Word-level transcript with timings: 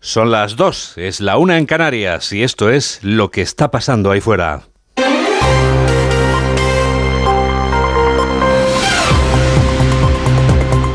Son 0.00 0.30
las 0.30 0.54
dos, 0.54 0.92
es 0.96 1.20
la 1.20 1.38
una 1.38 1.58
en 1.58 1.66
Canarias 1.66 2.32
y 2.32 2.44
esto 2.44 2.70
es 2.70 3.00
lo 3.02 3.32
que 3.32 3.42
está 3.42 3.72
pasando 3.72 4.12
ahí 4.12 4.20
fuera. 4.20 4.62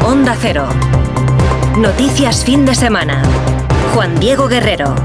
Onda 0.01 0.37
Cero. 0.39 0.67
Noticias 1.77 2.45
fin 2.45 2.65
de 2.65 2.73
semana. 2.75 3.21
Juan 3.93 4.17
Diego 4.21 4.47
Guerrero. 4.47 4.95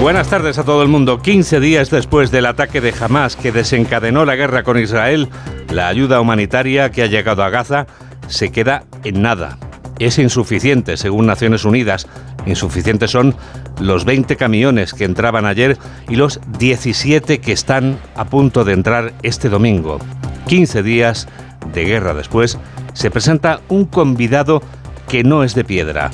Buenas 0.00 0.30
tardes 0.30 0.56
a 0.58 0.64
todo 0.64 0.82
el 0.82 0.88
mundo. 0.88 1.20
15 1.20 1.60
días 1.60 1.90
después 1.90 2.30
del 2.30 2.46
ataque 2.46 2.80
de 2.80 2.94
Hamas 2.98 3.36
que 3.36 3.52
desencadenó 3.52 4.24
la 4.24 4.36
guerra 4.36 4.62
con 4.62 4.78
Israel, 4.78 5.28
la 5.70 5.88
ayuda 5.88 6.18
humanitaria 6.20 6.90
que 6.90 7.02
ha 7.02 7.06
llegado 7.06 7.44
a 7.44 7.50
Gaza 7.50 7.86
se 8.26 8.50
queda 8.50 8.84
en 9.04 9.20
nada. 9.20 9.58
Es 9.98 10.18
insuficiente, 10.18 10.96
según 10.96 11.26
Naciones 11.26 11.64
Unidas. 11.64 12.06
Insuficientes 12.44 13.10
son 13.10 13.34
los 13.80 14.04
20 14.04 14.36
camiones 14.36 14.92
que 14.92 15.04
entraban 15.04 15.46
ayer 15.46 15.78
y 16.08 16.16
los 16.16 16.40
17 16.58 17.40
que 17.40 17.52
están 17.52 17.98
a 18.14 18.26
punto 18.26 18.64
de 18.64 18.74
entrar 18.74 19.14
este 19.22 19.48
domingo. 19.48 19.98
15 20.46 20.82
días 20.82 21.28
de 21.72 21.84
guerra 21.84 22.14
después, 22.14 22.58
se 22.92 23.10
presenta 23.10 23.60
un 23.68 23.84
convidado 23.86 24.62
que 25.08 25.24
no 25.24 25.44
es 25.44 25.54
de 25.54 25.64
piedra. 25.64 26.10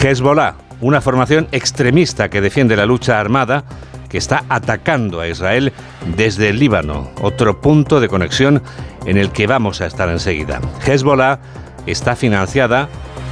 Hezbollah, 0.00 0.54
una 0.80 1.00
formación 1.00 1.48
extremista 1.52 2.28
que 2.28 2.40
defiende 2.40 2.76
la 2.76 2.86
lucha 2.86 3.20
armada, 3.20 3.64
que 4.08 4.18
está 4.18 4.44
atacando 4.48 5.20
a 5.20 5.28
Israel 5.28 5.72
desde 6.16 6.48
el 6.48 6.58
Líbano, 6.58 7.10
otro 7.20 7.60
punto 7.60 8.00
de 8.00 8.08
conexión 8.08 8.62
en 9.04 9.18
el 9.18 9.32
que 9.32 9.46
vamos 9.46 9.80
a 9.80 9.86
estar 9.86 10.08
enseguida. 10.08 10.60
Hezbollah 10.86 11.40
está 11.86 12.16
financiada 12.16 12.88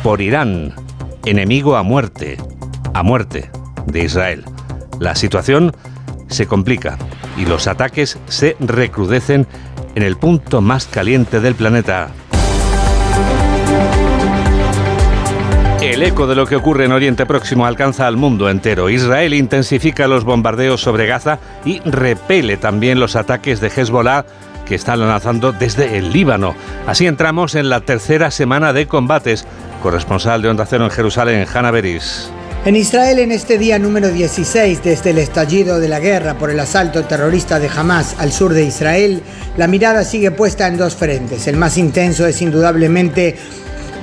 por 0.07 0.23
Irán, 0.23 0.73
enemigo 1.25 1.75
a 1.75 1.83
muerte, 1.83 2.37
a 2.95 3.03
muerte 3.03 3.51
de 3.87 4.05
Israel. 4.05 4.45
La 5.01 5.17
situación 5.17 5.73
se 6.29 6.47
complica 6.47 6.97
y 7.37 7.45
los 7.45 7.67
ataques 7.67 8.17
se 8.29 8.57
recrudecen 8.61 9.49
en 9.97 10.05
el 10.05 10.17
punto 10.17 10.61
más 10.61 10.87
caliente 10.87 11.41
del 11.41 11.57
planeta. 11.57 12.11
El 15.83 16.05
eco 16.05 16.29
de 16.29 16.37
lo 16.37 16.47
que 16.47 16.55
ocurre 16.55 16.85
en 16.85 16.93
Oriente 16.93 17.27
Próximo 17.27 17.67
alcanza 17.67 18.07
al 18.07 18.17
mundo 18.17 18.49
entero. 18.49 18.89
Israel 18.91 19.35
intensifica 19.35 20.07
los 20.07 20.23
bombardeos 20.23 20.81
sobre 20.81 21.09
Gaza 21.09 21.41
y 21.65 21.81
repele 21.81 22.57
también 22.57 23.01
los 23.01 23.17
ataques 23.17 23.61
de 23.61 23.73
Hezbollah 23.75 24.25
que 24.67 24.75
están 24.75 25.01
lanzando 25.01 25.53
desde 25.53 25.97
el 25.97 26.13
Líbano. 26.13 26.55
Así 26.87 27.07
entramos 27.07 27.55
en 27.55 27.71
la 27.71 27.81
tercera 27.81 28.31
semana 28.31 28.73
de 28.73 28.87
combates. 28.87 29.47
Corresponsal 29.87 30.43
de 30.43 30.49
Onda 30.49 30.67
Cero 30.67 30.85
en 30.85 30.91
Jerusalén, 30.91 31.47
Hanna 31.47 31.71
Beris. 31.71 32.29
En 32.65 32.75
Israel, 32.75 33.21
en 33.21 33.31
este 33.31 33.57
día 33.57 33.79
número 33.79 34.09
16 34.09 34.83
desde 34.83 35.11
el 35.11 35.19
estallido 35.19 35.79
de 35.79 35.87
la 35.87 36.01
guerra 36.01 36.35
por 36.35 36.51
el 36.51 36.59
asalto 36.59 37.05
terrorista 37.05 37.61
de 37.61 37.69
Hamas 37.69 38.17
al 38.19 38.33
sur 38.33 38.53
de 38.53 38.65
Israel, 38.65 39.23
la 39.57 39.69
mirada 39.69 40.03
sigue 40.03 40.33
puesta 40.33 40.67
en 40.67 40.77
dos 40.77 40.97
frentes. 40.97 41.47
El 41.47 41.57
más 41.57 41.79
intenso 41.79 42.27
es 42.27 42.43
indudablemente 42.43 43.37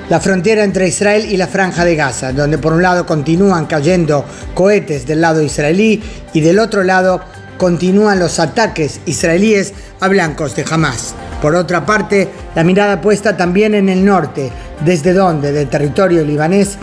la 0.08 0.20
frontera 0.20 0.64
entre 0.64 0.88
Israel 0.88 1.26
y 1.30 1.36
la 1.36 1.48
franja 1.48 1.84
de 1.84 1.96
Gaza, 1.96 2.32
donde 2.32 2.56
por 2.56 2.72
un 2.72 2.80
lado 2.80 3.04
continúan 3.04 3.66
cayendo 3.66 4.24
cohetes 4.54 5.06
del 5.06 5.20
lado 5.20 5.42
israelí 5.42 6.02
y 6.32 6.40
del 6.40 6.60
otro 6.60 6.82
lado 6.82 7.20
continúan 7.58 8.18
los 8.18 8.40
ataques 8.40 9.00
israelíes 9.04 9.74
a 10.00 10.08
blancos 10.08 10.56
de 10.56 10.64
Hamas. 10.70 11.14
Por 11.42 11.54
otra 11.54 11.84
parte, 11.84 12.30
la 12.54 12.64
mirada 12.64 13.02
puesta 13.02 13.36
también 13.36 13.74
en 13.74 13.90
el 13.90 14.02
norte, 14.02 14.50
desde 14.84 15.12
donde, 15.12 15.52
del 15.52 15.68
territorio 15.68 16.24
libanés, 16.24 16.78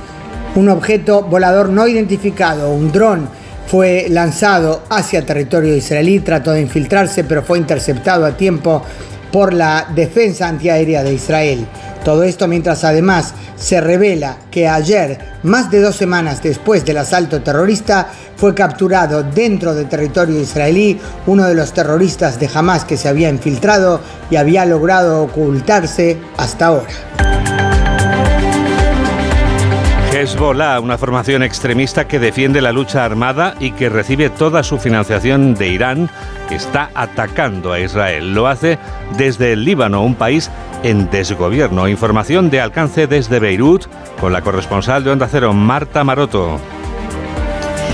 un 0.56 0.70
objeto 0.70 1.24
volador 1.24 1.70
no 1.70 1.88
identificado, 1.88 2.72
un 2.72 2.92
dron, 2.92 3.30
fue 3.68 4.08
lanzado 4.10 4.84
hacia 4.90 5.26
territorio 5.26 5.76
israelí, 5.76 6.20
trató 6.20 6.52
de 6.52 6.62
infiltrarse, 6.62 7.24
pero 7.24 7.42
fue 7.42 7.58
interceptado 7.58 8.26
a 8.26 8.36
tiempo 8.36 8.84
por 9.32 9.54
la 9.54 9.88
defensa 9.96 10.48
antiaérea 10.48 11.04
de 11.04 11.14
Israel. 11.14 11.66
Todo 12.04 12.24
esto 12.24 12.48
mientras 12.48 12.84
además 12.84 13.34
se 13.56 13.80
revela 13.80 14.38
que 14.50 14.68
ayer, 14.68 15.20
más 15.44 15.70
de 15.70 15.82
dos 15.82 15.96
semanas 15.96 16.42
después 16.42 16.84
del 16.84 16.98
asalto 16.98 17.42
terrorista, 17.42 18.10
fue 18.36 18.56
capturado 18.56 19.24
dentro 19.24 19.76
del 19.76 19.88
territorio 19.88 20.40
israelí 20.40 21.00
uno 21.28 21.46
de 21.46 21.54
los 21.54 21.72
terroristas 21.72 22.40
de 22.40 22.50
Hamas 22.54 22.86
que 22.86 22.98
se 22.98 23.08
había 23.08 23.30
infiltrado 23.30 24.02
y 24.32 24.36
había 24.36 24.66
logrado 24.66 25.24
ocultarse 25.24 26.18
hasta 26.38 26.66
ahora. 26.66 26.90
Hezbollah, 30.22 30.80
una 30.82 31.00
formación 31.00 31.42
extremista 31.42 32.08
que 32.08 32.20
defiende 32.20 32.62
la 32.62 32.72
lucha 32.72 33.04
armada 33.04 33.56
y 33.60 33.72
que 33.72 33.90
recibe 33.90 34.30
toda 34.30 34.62
su 34.62 34.78
financiación 34.78 35.56
de 35.56 35.70
Irán, 35.70 36.12
está 36.52 36.92
atacando 36.94 37.74
a 37.74 37.80
Israel. 37.80 38.36
Lo 38.36 38.48
hace 38.48 38.78
desde 39.18 39.54
el 39.54 39.66
Líbano, 39.66 40.04
un 40.04 40.14
país 40.14 40.52
en 40.84 41.10
desgobierno. 41.10 41.88
Información 41.88 42.52
de 42.52 42.62
alcance 42.62 43.08
desde 43.08 43.40
Beirut 43.40 43.88
con 44.20 44.32
la 44.32 44.42
corresponsal 44.42 45.04
de 45.04 45.10
Onda 45.10 45.28
Cero, 45.28 45.54
Marta 45.54 46.04
Maroto. 46.04 46.60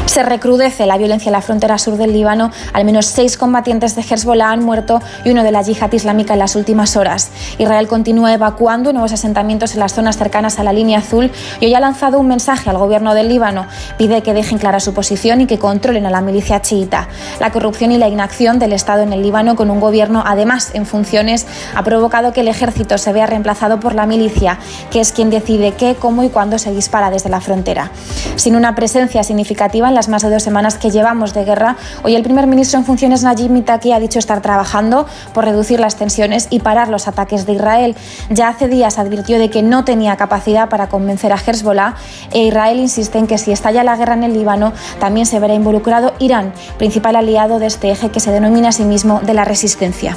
Se 0.07 0.23
recrudece 0.23 0.85
la 0.85 0.97
violencia 0.97 1.29
en 1.29 1.33
la 1.33 1.41
frontera 1.41 1.77
sur 1.77 1.97
del 1.97 2.13
Líbano. 2.13 2.49
Al 2.73 2.85
menos 2.85 3.05
seis 3.05 3.37
combatientes 3.37 3.95
de 3.95 4.01
Hezbollah 4.01 4.51
han 4.51 4.63
muerto 4.63 5.01
y 5.25 5.31
uno 5.31 5.43
de 5.43 5.51
la 5.51 5.61
yihad 5.61 5.91
islámica 5.91 6.33
en 6.33 6.39
las 6.39 6.55
últimas 6.55 6.95
horas. 6.95 7.29
Israel 7.57 7.87
continúa 7.87 8.33
evacuando 8.33 8.93
nuevos 8.93 9.11
asentamientos 9.11 9.73
en 9.73 9.81
las 9.81 9.93
zonas 9.93 10.17
cercanas 10.17 10.59
a 10.59 10.63
la 10.63 10.73
línea 10.73 10.99
azul 10.99 11.29
y 11.59 11.65
hoy 11.65 11.73
ha 11.75 11.81
lanzado 11.81 12.19
un 12.19 12.27
mensaje 12.27 12.69
al 12.69 12.77
gobierno 12.77 13.13
del 13.13 13.27
Líbano. 13.27 13.67
Pide 13.97 14.23
que 14.23 14.33
dejen 14.33 14.57
clara 14.57 14.79
su 14.79 14.93
posición 14.93 15.41
y 15.41 15.45
que 15.45 15.59
controlen 15.59 16.05
a 16.05 16.09
la 16.09 16.21
milicia 16.21 16.61
chiita. 16.61 17.09
La 17.39 17.51
corrupción 17.51 17.91
y 17.91 17.97
la 17.97 18.07
inacción 18.07 18.59
del 18.59 18.73
Estado 18.73 19.03
en 19.03 19.11
el 19.11 19.21
Líbano 19.21 19.55
con 19.57 19.69
un 19.69 19.81
gobierno 19.81 20.23
además 20.25 20.71
en 20.73 20.85
funciones 20.85 21.45
ha 21.75 21.83
provocado 21.83 22.31
que 22.31 22.41
el 22.41 22.47
ejército 22.47 22.97
se 22.97 23.11
vea 23.11 23.27
reemplazado 23.27 23.81
por 23.81 23.93
la 23.93 24.05
milicia, 24.05 24.57
que 24.89 25.01
es 25.01 25.11
quien 25.11 25.29
decide 25.29 25.73
qué, 25.73 25.95
cómo 25.99 26.23
y 26.23 26.29
cuándo 26.29 26.57
se 26.57 26.71
dispara 26.71 27.11
desde 27.11 27.29
la 27.29 27.41
frontera. 27.41 27.91
Sin 28.37 28.55
una 28.55 28.73
presencia 28.73 29.21
significativa 29.23 29.89
en 29.89 29.96
las 29.97 30.09
más 30.09 30.21
de 30.21 30.29
dos 30.29 30.43
semanas 30.43 30.77
que 30.77 30.91
llevamos 30.91 31.33
de 31.33 31.43
guerra, 31.43 31.75
hoy 32.03 32.13
el 32.13 32.21
primer 32.21 32.45
ministro 32.45 32.77
en 32.77 32.85
funciones 32.85 33.23
Najib 33.23 33.49
Mitaki 33.49 33.93
ha 33.93 33.99
dicho 33.99 34.19
estar 34.19 34.43
trabajando 34.43 35.07
por 35.33 35.43
reducir 35.43 35.79
las 35.79 35.95
tensiones 35.95 36.45
y 36.51 36.59
parar 36.59 36.89
los 36.89 37.07
ataques 37.07 37.47
de 37.47 37.53
Israel. 37.53 37.95
Ya 38.29 38.49
hace 38.49 38.67
días 38.67 38.99
advirtió 38.99 39.39
de 39.39 39.49
que 39.49 39.63
no 39.63 39.85
tenía 39.85 40.15
capacidad 40.15 40.69
para 40.69 40.87
convencer 40.87 41.33
a 41.33 41.37
Hezbollah 41.37 41.95
e 42.31 42.43
Israel 42.43 42.79
insiste 42.79 43.17
en 43.17 43.25
que 43.25 43.39
si 43.39 43.51
estalla 43.51 43.83
la 43.83 43.95
guerra 43.95 44.13
en 44.13 44.21
el 44.21 44.33
Líbano 44.33 44.71
también 44.99 45.25
se 45.25 45.39
verá 45.39 45.55
involucrado 45.55 46.13
Irán, 46.19 46.53
principal 46.77 47.15
aliado 47.15 47.57
de 47.57 47.65
este 47.65 47.89
eje 47.89 48.11
que 48.11 48.19
se 48.19 48.29
denomina 48.29 48.69
a 48.69 48.73
sí 48.73 48.83
mismo 48.83 49.21
de 49.21 49.33
la 49.33 49.45
resistencia. 49.45 50.15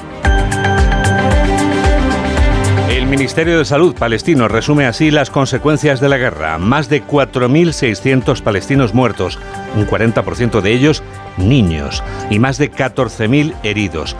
El 3.10 3.16
Ministerio 3.16 3.58
de 3.58 3.64
Salud 3.64 3.96
palestino 3.96 4.46
resume 4.46 4.86
así 4.86 5.10
las 5.10 5.30
consecuencias 5.30 5.98
de 5.98 6.08
la 6.08 6.16
guerra. 6.16 6.58
Más 6.58 6.88
de 6.88 7.04
4.600 7.04 8.40
palestinos 8.40 8.94
muertos, 8.94 9.36
un 9.74 9.84
40% 9.84 10.60
de 10.60 10.70
ellos 10.70 11.02
niños, 11.36 12.04
y 12.30 12.38
más 12.38 12.56
de 12.56 12.70
14.000 12.70 13.56
heridos. 13.64 14.14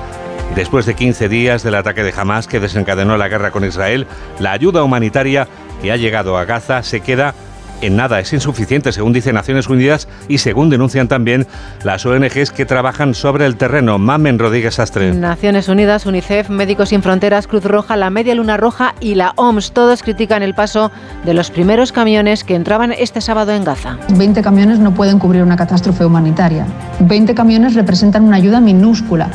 Después 0.56 0.86
de 0.86 0.96
15 0.96 1.28
días 1.28 1.62
del 1.62 1.76
ataque 1.76 2.02
de 2.02 2.12
Hamas 2.16 2.48
que 2.48 2.58
desencadenó 2.58 3.16
la 3.16 3.28
guerra 3.28 3.52
con 3.52 3.64
Israel, 3.64 4.08
la 4.40 4.50
ayuda 4.50 4.82
humanitaria 4.82 5.46
que 5.80 5.92
ha 5.92 5.96
llegado 5.96 6.36
a 6.36 6.44
Gaza 6.44 6.82
se 6.82 7.00
queda 7.00 7.36
en 7.80 7.96
nada, 7.96 8.20
es 8.20 8.32
insuficiente, 8.32 8.92
según 8.92 9.12
dice 9.12 9.32
Naciones 9.32 9.68
Unidas 9.68 10.08
y 10.28 10.38
según 10.38 10.70
denuncian 10.70 11.08
también 11.08 11.46
las 11.84 12.04
ONGs 12.06 12.52
que 12.52 12.66
trabajan 12.66 13.14
sobre 13.14 13.46
el 13.46 13.56
terreno. 13.56 13.98
Mamen 13.98 14.38
Rodríguez 14.38 14.78
Astre. 14.78 15.12
Naciones 15.12 15.68
Unidas, 15.68 16.06
UNICEF, 16.06 16.50
Médicos 16.50 16.90
Sin 16.90 17.02
Fronteras, 17.02 17.46
Cruz 17.46 17.64
Roja, 17.64 17.96
la 17.96 18.10
Media 18.10 18.34
Luna 18.34 18.56
Roja 18.56 18.94
y 19.00 19.14
la 19.14 19.32
OMS, 19.36 19.72
todos 19.72 20.02
critican 20.02 20.42
el 20.42 20.54
paso 20.54 20.90
de 21.24 21.34
los 21.34 21.50
primeros 21.50 21.92
camiones 21.92 22.44
que 22.44 22.54
entraban 22.54 22.92
este 22.92 23.20
sábado 23.20 23.52
en 23.52 23.64
Gaza. 23.64 23.98
20 24.10 24.42
camiones 24.42 24.78
no 24.78 24.92
pueden 24.94 25.18
cubrir 25.18 25.42
una 25.42 25.56
catástrofe 25.56 26.04
humanitaria. 26.04 26.66
20 27.00 27.34
camiones 27.34 27.74
representan 27.74 28.24
una 28.24 28.36
ayuda 28.36 28.60
minúscula. 28.60 29.30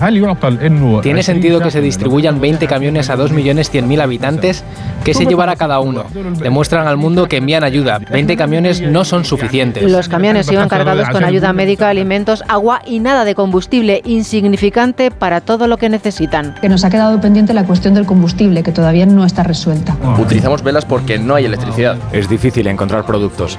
¿Tiene 1.01 1.23
sentido 1.23 1.61
que 1.61 1.71
se 1.71 1.81
distribuyan 1.81 2.39
20 2.39 2.67
camiones 2.67 3.09
a 3.09 3.17
2.100.000 3.17 4.01
habitantes? 4.01 4.63
¿Qué 5.03 5.13
se 5.13 5.25
llevará 5.25 5.55
cada 5.55 5.79
uno? 5.79 6.05
Demuestran 6.39 6.87
al 6.87 6.97
mundo 6.97 7.27
que 7.27 7.37
envían 7.37 7.63
ayuda. 7.63 7.99
20 7.99 8.34
camiones 8.37 8.81
no 8.81 9.05
son 9.05 9.25
suficientes. 9.25 9.91
Los 9.91 10.09
camiones 10.09 10.51
iban 10.51 10.69
cargados 10.69 11.09
con 11.09 11.23
ayuda 11.23 11.53
médica, 11.53 11.89
alimentos, 11.89 12.43
agua 12.47 12.81
y 12.85 12.99
nada 12.99 13.25
de 13.25 13.35
combustible, 13.35 14.01
insignificante 14.05 15.11
para 15.11 15.41
todo 15.41 15.67
lo 15.67 15.77
que 15.77 15.89
necesitan. 15.89 16.55
Que 16.61 16.69
nos 16.69 16.83
ha 16.83 16.89
quedado 16.89 17.19
pendiente 17.19 17.53
la 17.53 17.65
cuestión 17.65 17.93
del 17.93 18.05
combustible, 18.05 18.63
que 18.63 18.71
todavía 18.71 19.05
no 19.05 19.25
está 19.25 19.43
resuelta. 19.43 19.95
Utilizamos 20.17 20.63
velas 20.63 20.85
porque 20.85 21.19
no 21.19 21.35
hay 21.35 21.45
electricidad. 21.45 21.97
Es 22.11 22.29
difícil 22.29 22.67
encontrar 22.67 23.05
productos. 23.05 23.57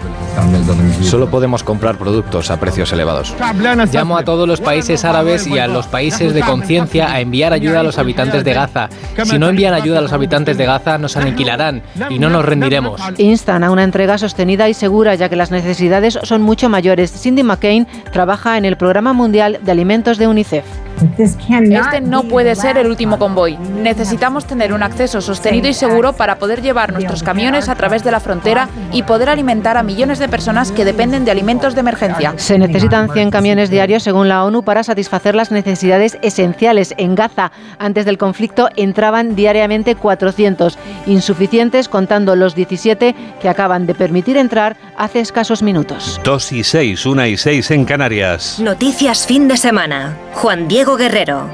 Solo 1.02 1.28
podemos 1.28 1.62
comprar 1.62 1.96
productos 1.96 2.50
a 2.50 2.58
precios 2.58 2.92
elevados. 2.92 3.34
Llamo 3.92 4.16
a 4.16 4.24
todos 4.24 4.48
los 4.48 4.60
países 4.60 5.04
árabes 5.04 5.46
y 5.46 5.58
a 5.58 5.66
los 5.66 5.86
países 5.86 6.34
de 6.34 6.40
conciencia 6.40 7.12
a 7.12 7.20
enviar 7.20 7.52
ayuda 7.52 7.80
a 7.80 7.82
los 7.82 7.98
habitantes 7.98 8.44
de 8.44 8.54
Gaza. 8.54 8.88
Si 9.24 9.38
no 9.38 9.48
envían 9.48 9.74
ayuda 9.74 9.98
a 9.98 10.02
los 10.02 10.12
habitantes 10.12 10.56
de 10.56 10.66
Gaza, 10.66 10.98
no 10.98 11.08
saben 11.08 11.26
aniquilarán 11.26 11.82
y 12.10 12.18
no 12.18 12.30
nos 12.30 12.44
rendiremos. 12.44 13.00
Instan 13.18 13.64
a 13.64 13.70
una 13.70 13.84
entrega 13.84 14.18
sostenida 14.18 14.65
y 14.68 14.74
segura, 14.74 15.14
ya 15.14 15.28
que 15.28 15.36
las 15.36 15.50
necesidades 15.50 16.18
son 16.22 16.42
mucho 16.42 16.68
mayores. 16.68 17.12
Cindy 17.12 17.42
McCain 17.42 17.86
trabaja 18.12 18.58
en 18.58 18.64
el 18.64 18.76
Programa 18.76 19.12
Mundial 19.12 19.58
de 19.62 19.72
Alimentos 19.72 20.18
de 20.18 20.26
UNICEF. 20.26 20.85
Este 21.18 22.00
no 22.00 22.22
puede 22.24 22.54
ser 22.54 22.78
el 22.78 22.86
último 22.86 23.18
convoy. 23.18 23.56
Necesitamos 23.56 24.46
tener 24.46 24.72
un 24.72 24.82
acceso 24.82 25.20
sostenido 25.20 25.68
y 25.68 25.74
seguro 25.74 26.14
para 26.14 26.36
poder 26.36 26.62
llevar 26.62 26.92
nuestros 26.92 27.22
camiones 27.22 27.68
a 27.68 27.74
través 27.74 28.02
de 28.02 28.10
la 28.10 28.20
frontera 28.20 28.68
y 28.92 29.02
poder 29.02 29.28
alimentar 29.28 29.76
a 29.76 29.82
millones 29.82 30.18
de 30.18 30.28
personas 30.28 30.72
que 30.72 30.84
dependen 30.84 31.24
de 31.24 31.30
alimentos 31.30 31.74
de 31.74 31.80
emergencia. 31.80 32.34
Se 32.36 32.58
necesitan 32.58 33.10
100 33.12 33.30
camiones 33.30 33.70
diarios, 33.70 34.02
según 34.02 34.28
la 34.28 34.44
ONU, 34.44 34.62
para 34.62 34.82
satisfacer 34.82 35.34
las 35.34 35.50
necesidades 35.50 36.18
esenciales. 36.22 36.94
En 36.96 37.14
Gaza, 37.14 37.52
antes 37.78 38.04
del 38.04 38.18
conflicto, 38.18 38.68
entraban 38.76 39.36
diariamente 39.36 39.94
400, 39.96 40.78
insuficientes 41.06 41.88
contando 41.88 42.36
los 42.36 42.54
17 42.54 43.14
que 43.40 43.48
acaban 43.48 43.86
de 43.86 43.94
permitir 43.94 44.36
entrar 44.36 44.76
hace 44.96 45.20
escasos 45.20 45.62
minutos. 45.62 46.20
2 46.24 46.52
y 46.52 46.64
6, 46.64 47.06
1 47.06 47.26
y 47.26 47.36
6 47.36 47.70
en 47.72 47.84
Canarias. 47.84 48.58
Noticias 48.60 49.26
fin 49.26 49.48
de 49.48 49.56
semana. 49.56 50.16
Juan 50.34 50.68
Diego 50.68 50.85
Guerrero. 50.94 51.48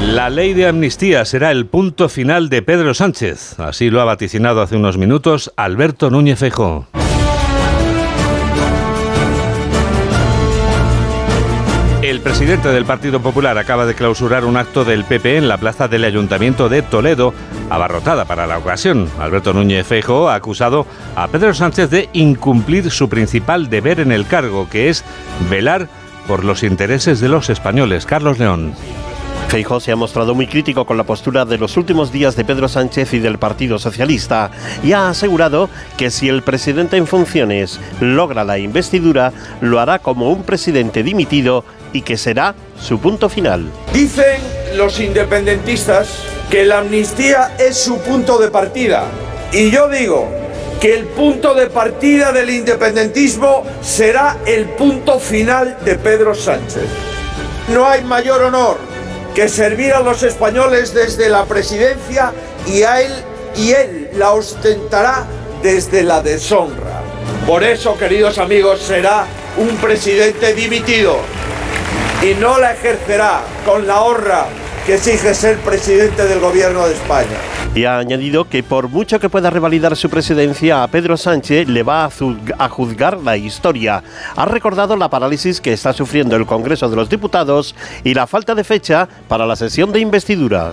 La 0.00 0.30
ley 0.30 0.54
de 0.54 0.66
amnistía 0.66 1.24
será 1.26 1.50
el 1.50 1.66
punto 1.66 2.08
final 2.08 2.48
de 2.48 2.62
Pedro 2.62 2.94
Sánchez. 2.94 3.60
Así 3.60 3.90
lo 3.90 4.00
ha 4.00 4.04
vaticinado 4.04 4.62
hace 4.62 4.76
unos 4.76 4.96
minutos 4.96 5.52
Alberto 5.56 6.10
Núñez 6.10 6.38
Feijóo. 6.38 6.86
El 12.02 12.20
presidente 12.20 12.68
del 12.68 12.86
Partido 12.86 13.20
Popular 13.20 13.58
acaba 13.58 13.84
de 13.84 13.94
clausurar 13.94 14.46
un 14.46 14.56
acto 14.56 14.86
del 14.86 15.04
PP 15.04 15.36
en 15.36 15.46
la 15.46 15.58
plaza 15.58 15.88
del 15.88 16.04
Ayuntamiento 16.04 16.70
de 16.70 16.80
Toledo, 16.80 17.34
abarrotada 17.70 18.24
para 18.24 18.46
la 18.46 18.58
ocasión. 18.58 19.08
Alberto 19.18 19.52
Núñez 19.52 19.86
Feijóo 19.86 20.28
ha 20.28 20.34
acusado 20.34 20.86
a 21.16 21.28
Pedro 21.28 21.54
Sánchez 21.54 21.90
de 21.90 22.08
incumplir 22.12 22.90
su 22.90 23.08
principal 23.08 23.68
deber 23.68 24.00
en 24.00 24.12
el 24.12 24.26
cargo, 24.26 24.68
que 24.68 24.88
es 24.88 25.04
velar 25.50 25.88
por 26.26 26.44
los 26.44 26.62
intereses 26.62 27.20
de 27.20 27.28
los 27.28 27.50
españoles. 27.50 28.06
Carlos 28.06 28.38
León. 28.38 28.74
Feijóo 29.48 29.80
se 29.80 29.92
ha 29.92 29.96
mostrado 29.96 30.34
muy 30.34 30.46
crítico 30.46 30.84
con 30.84 30.98
la 30.98 31.04
postura 31.04 31.46
de 31.46 31.56
los 31.56 31.78
últimos 31.78 32.12
días 32.12 32.36
de 32.36 32.44
Pedro 32.44 32.68
Sánchez 32.68 33.14
y 33.14 33.18
del 33.18 33.38
Partido 33.38 33.78
Socialista 33.78 34.50
y 34.84 34.92
ha 34.92 35.08
asegurado 35.08 35.70
que 35.96 36.10
si 36.10 36.28
el 36.28 36.42
presidente 36.42 36.98
en 36.98 37.06
funciones 37.06 37.80
logra 37.98 38.44
la 38.44 38.58
investidura, 38.58 39.32
lo 39.62 39.80
hará 39.80 40.00
como 40.00 40.30
un 40.30 40.42
presidente 40.42 41.02
dimitido 41.02 41.64
y 41.92 42.02
que 42.02 42.16
será 42.16 42.54
su 42.80 42.98
punto 43.00 43.28
final. 43.28 43.70
Dicen 43.92 44.40
los 44.76 45.00
independentistas 45.00 46.08
que 46.50 46.64
la 46.64 46.78
amnistía 46.78 47.54
es 47.58 47.76
su 47.76 47.98
punto 47.98 48.38
de 48.38 48.50
partida 48.50 49.04
y 49.52 49.70
yo 49.70 49.88
digo 49.88 50.28
que 50.80 50.94
el 50.94 51.06
punto 51.06 51.54
de 51.54 51.68
partida 51.68 52.32
del 52.32 52.50
independentismo 52.50 53.64
será 53.82 54.38
el 54.46 54.66
punto 54.70 55.18
final 55.18 55.78
de 55.84 55.96
Pedro 55.96 56.34
Sánchez. 56.34 56.84
No 57.72 57.86
hay 57.86 58.04
mayor 58.04 58.42
honor 58.42 58.78
que 59.34 59.48
servir 59.48 59.92
a 59.92 60.00
los 60.00 60.22
españoles 60.22 60.94
desde 60.94 61.28
la 61.28 61.44
presidencia 61.44 62.32
y 62.66 62.82
a 62.82 63.00
él 63.00 63.12
y 63.56 63.72
él 63.72 64.10
la 64.14 64.32
ostentará 64.32 65.26
desde 65.62 66.02
la 66.02 66.22
deshonra. 66.22 67.02
Por 67.46 67.64
eso, 67.64 67.96
queridos 67.96 68.38
amigos, 68.38 68.80
será 68.80 69.26
un 69.56 69.76
presidente 69.76 70.54
dimitido 70.54 71.18
y 72.22 72.34
no 72.34 72.58
la 72.58 72.72
ejercerá 72.72 73.42
con 73.64 73.86
la 73.86 74.00
honra 74.00 74.46
que 74.84 74.94
exige 74.94 75.34
ser 75.34 75.58
presidente 75.58 76.24
del 76.26 76.40
gobierno 76.40 76.86
de 76.86 76.94
España. 76.94 77.36
Y 77.74 77.84
ha 77.84 77.98
añadido 77.98 78.48
que 78.48 78.62
por 78.64 78.88
mucho 78.88 79.20
que 79.20 79.28
pueda 79.28 79.50
revalidar 79.50 79.96
su 79.96 80.10
presidencia 80.10 80.82
a 80.82 80.88
Pedro 80.88 81.16
Sánchez, 81.16 81.68
le 81.68 81.82
va 81.84 82.04
a, 82.04 82.10
a, 82.58 82.68
juzgar 82.68 83.18
la 83.18 83.36
historia. 83.36 84.02
Ha 84.34 84.44
recordado 84.46 84.96
la 84.96 85.08
parálisis 85.08 85.60
que 85.60 85.72
está 85.72 85.92
sufriendo 85.92 86.34
el 86.34 86.46
Congreso 86.46 86.88
de 86.88 86.96
los 86.96 87.08
Diputados 87.08 87.76
y 88.02 88.14
la 88.14 88.26
falta 88.26 88.54
de 88.54 88.64
fecha 88.64 89.08
para 89.28 89.46
la 89.46 89.54
sesión 89.54 89.92
de 89.92 90.00
investidura. 90.00 90.72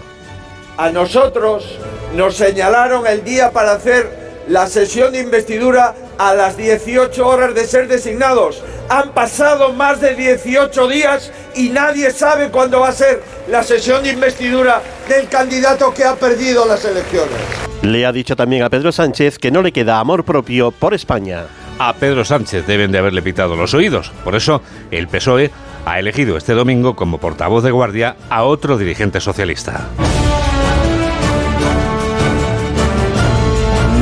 A 0.77 0.89
nosotros 0.89 1.77
nos 2.15 2.36
señalaron 2.36 3.06
el 3.06 3.24
día 3.24 3.51
para 3.51 3.74
hacer 3.74 4.25
la 4.47 4.68
sesión 4.68 5.12
de 5.12 5.19
investidura 5.19 5.95
a 6.18 6.33
las 6.33 6.57
18 6.57 7.27
horas 7.27 7.56
de 7.56 7.65
ser 7.65 7.88
designados. 7.88 8.63
Han 8.89 9.12
pasado 9.12 9.74
más 9.74 10.00
de 10.01 10.15
18 10.15 10.88
días 10.88 11.31
y 11.56 11.69
nadie 11.69 12.12
sabe 12.12 12.50
cuándo 12.50 12.81
va 12.81 12.89
a 12.89 12.94
ser 12.94 13.24
la 13.50 13.63
sesión 13.63 14.03
de 14.03 14.09
investidura 14.09 14.81
del 15.09 15.27
candidato 15.27 15.94
que 15.94 16.03
ha 16.03 16.15
perdido 16.15 16.65
las 16.65 16.86
elecciones. 16.86 17.36
Le 17.81 18.06
ha 18.06 18.12
dicho 18.12 18.36
también 18.36 18.63
a 18.63 18.69
Pedro 18.69 18.92
Sánchez 18.92 19.38
que 19.38 19.51
no 19.51 19.62
le 19.62 19.71
queda 19.71 20.00
amor 20.00 20.24
propio 20.24 20.71
por 20.71 20.94
España. 20.94 21.45
A 21.77 21.94
Pedro 21.94 22.24
Sánchez 22.24 22.65
deben 22.65 22.91
de 22.91 23.00
haberle 23.00 23.21
pitado 23.21 23.56
los 23.56 23.74
oídos. 23.74 24.12
Por 24.24 24.36
eso, 24.36 24.62
el 24.91 25.07
PSOE 25.07 25.51
ha 25.86 26.00
elegido 26.00 26.38
este 26.38 26.53
domingo 26.53 26.95
como 26.95 27.19
portavoz 27.19 27.63
de 27.63 27.71
guardia 27.71 28.15
a 28.30 28.44
otro 28.44 28.77
dirigente 28.77 29.19
socialista. 29.19 29.88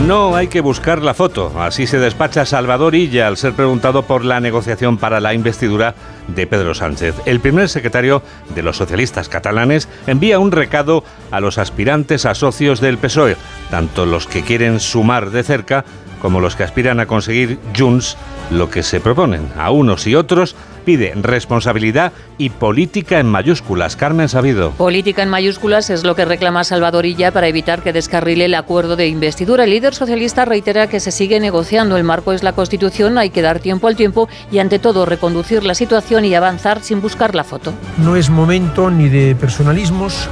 No 0.08 0.36
hay 0.36 0.48
que 0.48 0.60
buscar 0.60 1.02
la 1.02 1.14
foto. 1.14 1.54
Así 1.62 1.88
se 1.88 1.98
despacha 1.98 2.46
Salvador 2.46 2.94
Illa 2.94 3.26
al 3.26 3.38
ser 3.38 3.54
preguntado 3.54 4.04
por 4.04 4.26
la 4.26 4.42
negociación 4.42 4.98
para 4.98 5.22
la 5.22 5.34
investidura 5.34 5.96
de 6.28 6.46
Pedro 6.46 6.74
Sánchez. 6.74 7.16
El 7.26 7.40
primer 7.40 7.70
secretario 7.70 8.22
de 8.54 8.64
los 8.64 8.76
socialistas 8.76 9.30
catalanes 9.30 9.88
envía 10.06 10.40
un 10.40 10.52
recado 10.52 11.06
a 11.32 11.40
los 11.40 11.58
aspirantes 11.58 12.26
a 12.26 12.36
socios 12.36 12.82
del 12.82 12.98
PSOE, 12.98 13.38
tanto 13.72 14.06
los 14.06 14.28
que 14.28 14.44
quieren 14.44 14.82
sumar 14.82 15.32
de 15.32 15.44
cerca 15.44 15.86
como 16.24 16.40
los 16.40 16.56
que 16.56 16.64
aspiran 16.64 17.02
a 17.02 17.06
conseguir 17.06 17.60
Junts 17.78 18.16
lo 18.50 18.70
que 18.70 18.82
se 18.82 19.02
proponen. 19.02 19.50
A 19.58 19.72
unos 19.72 20.08
y 20.08 20.16
otros 20.16 20.56
pide 20.86 21.12
responsabilidad 21.16 22.14
y 22.38 22.50
política 22.50 23.20
en 23.20 23.28
mayúsculas. 23.28 23.98
Carmen 23.98 24.30
Sabido. 24.30 24.72
Política 24.72 25.22
en 25.22 25.28
mayúsculas 25.28 25.90
es 25.90 26.06
lo 26.06 26.16
que 26.16 26.24
reclama 26.24 26.64
Salvador 26.64 27.06
Illa 27.06 27.34
para 27.34 27.50
evitar 27.50 27.84
que 27.84 27.92
descarrile 27.92 28.46
el 28.46 28.56
acuerdo 28.56 28.96
de 28.96 29.10
investidura. 29.10 29.66
El 29.66 29.72
líder 29.72 29.96
socialista 29.96 30.46
reitera 30.46 30.88
que 30.88 31.02
se 31.02 31.12
sigue 31.12 31.42
negociando. 31.42 31.98
El 31.98 32.06
marco 32.06 32.32
es 32.32 32.42
la 32.42 32.54
Constitución, 32.54 33.18
hay 33.18 33.30
que 33.30 33.42
dar 33.42 33.60
tiempo 33.60 33.90
al 33.90 33.98
tiempo 33.98 34.30
y 34.50 34.60
ante 34.60 34.80
todo 34.80 35.06
reconducir 35.06 35.66
la 35.66 35.76
situación 35.76 36.24
y 36.24 36.36
avanzar 36.36 36.82
sin 36.84 37.02
buscar 37.02 37.36
la 37.36 37.44
foto. 37.44 37.74
No 37.98 38.16
es 38.16 38.30
momento 38.30 38.90
ni 38.90 39.10
de 39.10 39.36
personalismos 39.36 40.30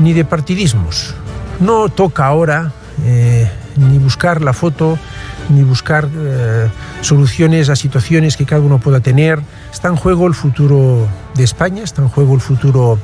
ni 0.00 0.14
de 0.14 0.24
partidismos. 0.24 1.14
No 1.60 1.90
toca 1.90 2.26
ahora 2.26 2.72
eh, 3.04 3.48
ni 3.76 3.98
buscar 3.98 4.42
la 4.42 4.52
foto 4.52 4.98
ni 5.48 5.62
buscar 5.62 6.08
eh, 6.14 6.68
soluciones 7.00 7.68
a 7.68 7.76
situaciones 7.76 8.36
que 8.36 8.44
cada 8.44 8.62
uno 8.62 8.78
pueda 8.78 9.00
tener. 9.00 9.40
Está 9.72 9.88
en 9.88 9.96
juego 9.96 10.26
el 10.26 10.34
futuro 10.34 11.06
de 11.34 11.44
España, 11.44 11.82
está 11.82 12.02
en 12.02 12.08
juego 12.08 12.34
el 12.34 12.40
futuro 12.40 12.98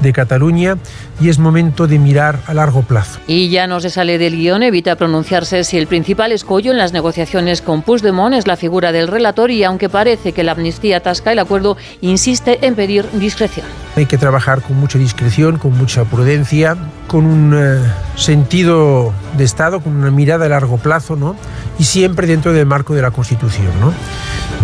de 0.00 0.12
Cataluña 0.12 0.76
y 1.20 1.28
es 1.28 1.38
momento 1.38 1.86
de 1.86 1.98
mirar 1.98 2.40
a 2.46 2.54
largo 2.54 2.82
plazo. 2.82 3.20
Y 3.26 3.50
ya 3.50 3.66
no 3.66 3.80
se 3.80 3.90
sale 3.90 4.18
del 4.18 4.36
guion, 4.36 4.62
evita 4.62 4.96
pronunciarse 4.96 5.64
si 5.64 5.76
el 5.78 5.86
principal 5.86 6.32
escollo 6.32 6.70
en 6.70 6.78
las 6.78 6.92
negociaciones 6.92 7.62
con 7.62 7.82
Puigdemont 7.82 8.34
es 8.34 8.46
la 8.46 8.56
figura 8.56 8.92
del 8.92 9.08
relator 9.08 9.50
y 9.50 9.64
aunque 9.64 9.88
parece 9.88 10.32
que 10.32 10.44
la 10.44 10.52
amnistía 10.52 10.98
atasca 10.98 11.32
el 11.32 11.38
acuerdo, 11.38 11.76
insiste 12.00 12.64
en 12.66 12.74
pedir 12.74 13.06
discreción. 13.12 13.66
Hay 13.96 14.06
que 14.06 14.18
trabajar 14.18 14.62
con 14.62 14.76
mucha 14.76 14.98
discreción, 14.98 15.58
con 15.58 15.76
mucha 15.76 16.04
prudencia, 16.04 16.76
con 17.06 17.26
un 17.26 17.54
eh, 17.56 17.80
sentido 18.16 19.12
de 19.36 19.44
Estado, 19.44 19.80
con 19.80 19.96
una 19.96 20.10
mirada 20.10 20.46
a 20.46 20.48
largo 20.48 20.78
plazo, 20.78 21.16
¿no? 21.16 21.36
Y 21.78 21.84
siempre 21.84 22.26
dentro 22.26 22.52
del 22.52 22.66
marco 22.66 22.94
de 22.94 23.02
la 23.02 23.10
Constitución, 23.10 23.72
¿no? 23.80 23.92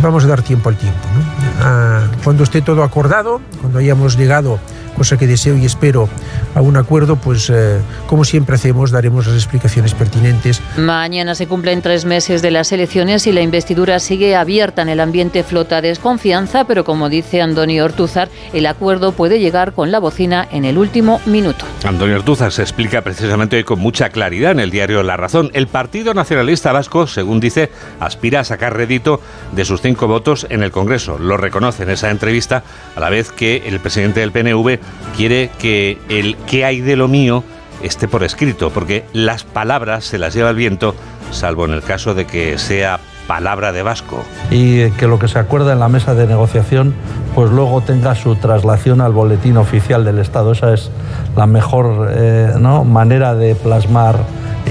Vamos 0.02 0.24
a 0.24 0.28
dar 0.28 0.42
tiempo 0.42 0.68
al 0.68 0.76
tiempo, 0.76 1.00
¿no? 1.14 1.24
Ah, 1.60 2.04
cuando 2.22 2.44
esté 2.44 2.62
todo 2.62 2.82
acordado, 2.82 3.40
cuando 3.60 3.78
hayamos 3.78 4.16
llegado 4.16 4.60
cosa 4.96 5.16
que 5.16 5.26
deseo 5.26 5.56
y 5.56 5.64
espero 5.64 6.08
a 6.54 6.60
un 6.60 6.76
acuerdo, 6.76 7.16
pues 7.16 7.50
eh, 7.50 7.78
como 8.06 8.24
siempre 8.24 8.56
hacemos, 8.56 8.90
daremos 8.90 9.26
las 9.26 9.36
explicaciones 9.36 9.94
pertinentes. 9.94 10.60
Mañana 10.76 11.34
se 11.34 11.46
cumplen 11.46 11.82
tres 11.82 12.04
meses 12.04 12.42
de 12.42 12.50
las 12.50 12.72
elecciones 12.72 13.26
y 13.26 13.32
la 13.32 13.42
investidura 13.42 13.98
sigue 13.98 14.34
abierta 14.34 14.82
en 14.82 14.88
el 14.88 15.00
ambiente 15.00 15.44
flota 15.44 15.80
desconfianza, 15.80 16.64
pero 16.64 16.84
como 16.84 17.08
dice 17.08 17.42
Antonio 17.42 17.84
Ortúzar, 17.84 18.28
el 18.52 18.66
acuerdo 18.66 19.12
puede 19.12 19.38
llegar 19.38 19.72
con 19.72 19.90
la 19.90 19.98
bocina 19.98 20.48
en 20.50 20.64
el 20.64 20.78
último 20.78 21.20
minuto. 21.26 21.64
Antonio 21.84 22.16
Ortúzar 22.16 22.52
se 22.52 22.62
explica 22.62 23.02
precisamente 23.02 23.56
hoy 23.56 23.64
con 23.64 23.78
mucha 23.78 24.08
claridad 24.08 24.52
en 24.52 24.60
el 24.60 24.70
diario 24.70 25.02
La 25.02 25.16
Razón. 25.16 25.50
El 25.52 25.66
Partido 25.66 26.14
Nacionalista 26.14 26.72
Vasco, 26.72 27.06
según 27.06 27.40
dice, 27.40 27.70
aspira 28.00 28.40
a 28.40 28.44
sacar 28.44 28.76
rédito 28.76 29.20
de 29.52 29.64
sus 29.64 29.82
cinco 29.82 30.08
votos 30.08 30.46
en 30.50 30.62
el 30.62 30.70
Congreso. 30.70 31.18
Lo 31.18 31.36
reconoce 31.36 31.82
en 31.82 31.90
esa 31.90 32.10
entrevista, 32.10 32.62
a 32.94 33.00
la 33.00 33.10
vez 33.10 33.30
que 33.30 33.62
el 33.66 33.80
presidente 33.80 34.20
del 34.20 34.32
PNV 34.32 34.78
quiere 35.16 35.50
que 35.58 35.98
el 36.08 36.36
qué 36.46 36.64
hay 36.64 36.80
de 36.80 36.96
lo 36.96 37.08
mío 37.08 37.44
esté 37.82 38.08
por 38.08 38.24
escrito, 38.24 38.70
porque 38.70 39.04
las 39.12 39.44
palabras 39.44 40.04
se 40.04 40.18
las 40.18 40.34
lleva 40.34 40.50
el 40.50 40.56
viento, 40.56 40.94
salvo 41.30 41.64
en 41.64 41.72
el 41.72 41.82
caso 41.82 42.14
de 42.14 42.26
que 42.26 42.58
sea 42.58 43.00
palabra 43.26 43.72
de 43.72 43.82
Vasco. 43.82 44.22
Y 44.50 44.90
que 44.92 45.06
lo 45.06 45.18
que 45.18 45.28
se 45.28 45.38
acuerda 45.38 45.72
en 45.72 45.80
la 45.80 45.88
mesa 45.88 46.14
de 46.14 46.26
negociación 46.26 46.94
pues 47.34 47.50
luego 47.50 47.82
tenga 47.82 48.14
su 48.14 48.36
traslación 48.36 49.02
al 49.02 49.12
boletín 49.12 49.58
oficial 49.58 50.06
del 50.06 50.18
Estado. 50.18 50.52
Esa 50.52 50.72
es 50.72 50.90
la 51.36 51.46
mejor 51.46 52.10
eh, 52.10 52.54
manera 52.86 53.34
de 53.34 53.54
plasmar 53.54 54.16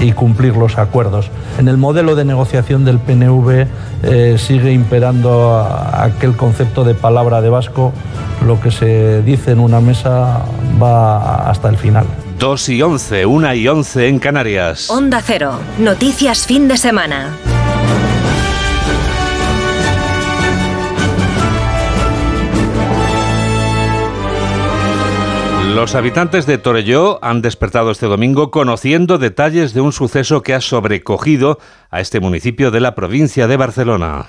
y 0.00 0.10
cumplir 0.10 0.56
los 0.56 0.76
acuerdos. 0.76 1.30
En 1.58 1.68
el 1.68 1.76
modelo 1.76 2.16
de 2.16 2.24
negociación 2.24 2.84
del 2.84 2.98
PNV 2.98 3.66
eh, 4.02 4.36
sigue 4.36 4.72
imperando 4.72 5.64
aquel 5.92 6.36
concepto 6.36 6.82
de 6.82 6.94
palabra 6.94 7.40
de 7.40 7.50
vasco, 7.50 7.92
lo 8.44 8.60
que 8.60 8.70
se 8.70 9.22
dice 9.22 9.52
en 9.52 9.60
una 9.60 9.80
mesa 9.80 10.44
va 10.82 11.48
hasta 11.48 11.68
el 11.68 11.76
final. 11.76 12.06
2 12.38 12.68
y 12.68 12.82
11, 12.82 13.26
1 13.26 13.54
y 13.54 13.68
11 13.68 14.08
en 14.08 14.18
Canarias. 14.18 14.90
Onda 14.90 15.22
Cero, 15.24 15.58
noticias 15.78 16.46
fin 16.46 16.68
de 16.68 16.76
semana. 16.76 17.30
Los 25.76 25.94
habitantes 25.94 26.46
de 26.46 26.56
Torelló 26.56 27.18
han 27.22 27.42
despertado 27.42 27.90
este 27.90 28.06
domingo 28.06 28.50
conociendo 28.50 29.18
detalles 29.18 29.74
de 29.74 29.82
un 29.82 29.92
suceso 29.92 30.42
que 30.42 30.54
ha 30.54 30.62
sobrecogido 30.62 31.58
a 31.90 32.00
este 32.00 32.18
municipio 32.18 32.70
de 32.70 32.80
la 32.80 32.94
provincia 32.94 33.46
de 33.46 33.58
Barcelona. 33.58 34.24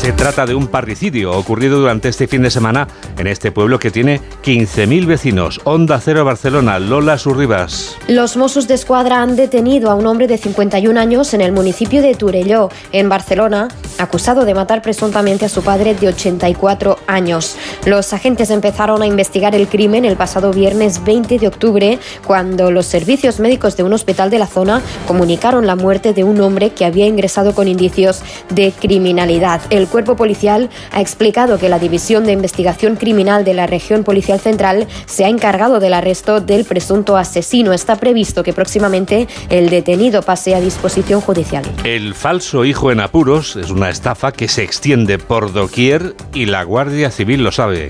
Se 0.00 0.12
trata 0.12 0.46
de 0.46 0.54
un 0.54 0.66
parricidio 0.66 1.32
ocurrido 1.32 1.78
durante 1.78 2.08
este 2.08 2.26
fin 2.26 2.40
de 2.40 2.50
semana 2.50 2.88
en 3.18 3.26
este 3.26 3.52
pueblo 3.52 3.78
que 3.78 3.90
tiene 3.90 4.18
15.000 4.42 5.04
vecinos. 5.04 5.60
Onda 5.64 6.00
Cero 6.00 6.24
Barcelona, 6.24 6.78
Lola 6.78 7.18
Surribas. 7.18 7.98
Los 8.08 8.38
Mossos 8.38 8.66
de 8.66 8.72
Escuadra 8.72 9.20
han 9.20 9.36
detenido 9.36 9.90
a 9.90 9.94
un 9.94 10.06
hombre 10.06 10.26
de 10.26 10.38
51 10.38 10.98
años 10.98 11.34
en 11.34 11.42
el 11.42 11.52
municipio 11.52 12.00
de 12.00 12.14
Turelló, 12.14 12.70
en 12.92 13.10
Barcelona, 13.10 13.68
acusado 13.98 14.46
de 14.46 14.54
matar 14.54 14.80
presuntamente 14.80 15.44
a 15.44 15.50
su 15.50 15.62
padre 15.62 15.94
de 15.94 16.08
84 16.08 16.98
años. 17.06 17.56
Los 17.84 18.14
agentes 18.14 18.48
empezaron 18.48 19.02
a 19.02 19.06
investigar 19.06 19.54
el 19.54 19.68
crimen 19.68 20.06
el 20.06 20.16
pasado 20.16 20.50
viernes 20.50 21.04
20 21.04 21.38
de 21.38 21.46
octubre, 21.46 21.98
cuando 22.26 22.70
los 22.70 22.86
servicios 22.86 23.38
médicos 23.38 23.76
de 23.76 23.82
un 23.82 23.92
hospital 23.92 24.30
de 24.30 24.38
la 24.38 24.46
zona 24.46 24.80
comunicaron 25.06 25.66
la 25.66 25.76
muerte 25.76 26.14
de 26.14 26.24
un 26.24 26.40
hombre 26.40 26.70
que 26.70 26.86
había 26.86 27.06
ingresado 27.06 27.54
con 27.54 27.68
indicios 27.68 28.22
de 28.48 28.72
criminalidad. 28.72 29.60
El 29.68 29.89
cuerpo 29.90 30.16
policial 30.16 30.70
ha 30.92 31.00
explicado 31.00 31.58
que 31.58 31.68
la 31.68 31.78
División 31.78 32.24
de 32.24 32.32
Investigación 32.32 32.96
Criminal 32.96 33.44
de 33.44 33.54
la 33.54 33.66
Región 33.66 34.04
Policial 34.04 34.40
Central 34.40 34.86
se 35.06 35.24
ha 35.24 35.28
encargado 35.28 35.80
del 35.80 35.94
arresto 35.94 36.40
del 36.40 36.64
presunto 36.64 37.16
asesino. 37.16 37.72
Está 37.72 37.96
previsto 37.96 38.42
que 38.42 38.52
próximamente 38.52 39.28
el 39.50 39.68
detenido 39.68 40.22
pase 40.22 40.54
a 40.54 40.60
disposición 40.60 41.20
judicial. 41.20 41.64
El 41.84 42.14
falso 42.14 42.64
hijo 42.64 42.90
en 42.90 43.00
apuros 43.00 43.56
es 43.56 43.70
una 43.70 43.90
estafa 43.90 44.32
que 44.32 44.48
se 44.48 44.62
extiende 44.62 45.18
por 45.18 45.52
doquier 45.52 46.14
y 46.32 46.46
la 46.46 46.62
Guardia 46.62 47.10
Civil 47.10 47.42
lo 47.42 47.52
sabe. 47.52 47.88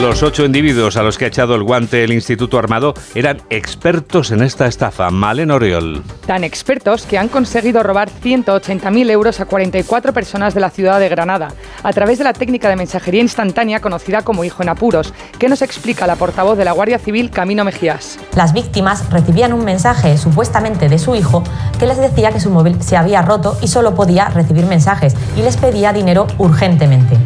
Los 0.00 0.22
ocho 0.22 0.46
individuos 0.46 0.96
a 0.96 1.02
los 1.02 1.18
que 1.18 1.26
ha 1.26 1.28
echado 1.28 1.54
el 1.54 1.62
guante 1.62 2.02
el 2.02 2.12
Instituto 2.14 2.58
Armado 2.58 2.94
eran 3.14 3.42
expertos 3.50 4.30
en 4.30 4.42
esta 4.42 4.66
estafa. 4.66 5.10
Malen 5.10 5.50
Oriol. 5.50 6.02
Tan 6.26 6.42
expertos 6.42 7.04
que 7.04 7.18
han 7.18 7.28
conseguido 7.28 7.82
robar 7.82 8.08
180.000 8.08 9.10
euros 9.10 9.40
a 9.40 9.44
44 9.44 10.14
personas 10.14 10.54
de 10.54 10.60
la 10.60 10.70
ciudad 10.70 11.00
de 11.00 11.10
Granada 11.10 11.48
a 11.82 11.92
través 11.92 12.16
de 12.16 12.24
la 12.24 12.32
técnica 12.32 12.70
de 12.70 12.76
mensajería 12.76 13.20
instantánea 13.20 13.80
conocida 13.80 14.22
como 14.22 14.42
hijo 14.42 14.62
en 14.62 14.70
apuros, 14.70 15.12
que 15.38 15.50
nos 15.50 15.60
explica 15.60 16.06
la 16.06 16.16
portavoz 16.16 16.56
de 16.56 16.64
la 16.64 16.72
Guardia 16.72 16.98
Civil, 16.98 17.30
Camino 17.30 17.66
Mejías. 17.66 18.18
Las 18.34 18.54
víctimas 18.54 19.10
recibían 19.10 19.52
un 19.52 19.66
mensaje 19.66 20.16
supuestamente 20.16 20.88
de 20.88 20.98
su 20.98 21.14
hijo 21.14 21.44
que 21.78 21.84
les 21.84 21.98
decía 21.98 22.32
que 22.32 22.40
su 22.40 22.48
móvil 22.48 22.82
se 22.82 22.96
había 22.96 23.20
roto 23.20 23.58
y 23.60 23.68
solo 23.68 23.94
podía 23.94 24.30
recibir 24.30 24.64
mensajes 24.64 25.14
y 25.36 25.42
les 25.42 25.58
pedía 25.58 25.92
dinero 25.92 26.26
urgentemente 26.38 27.18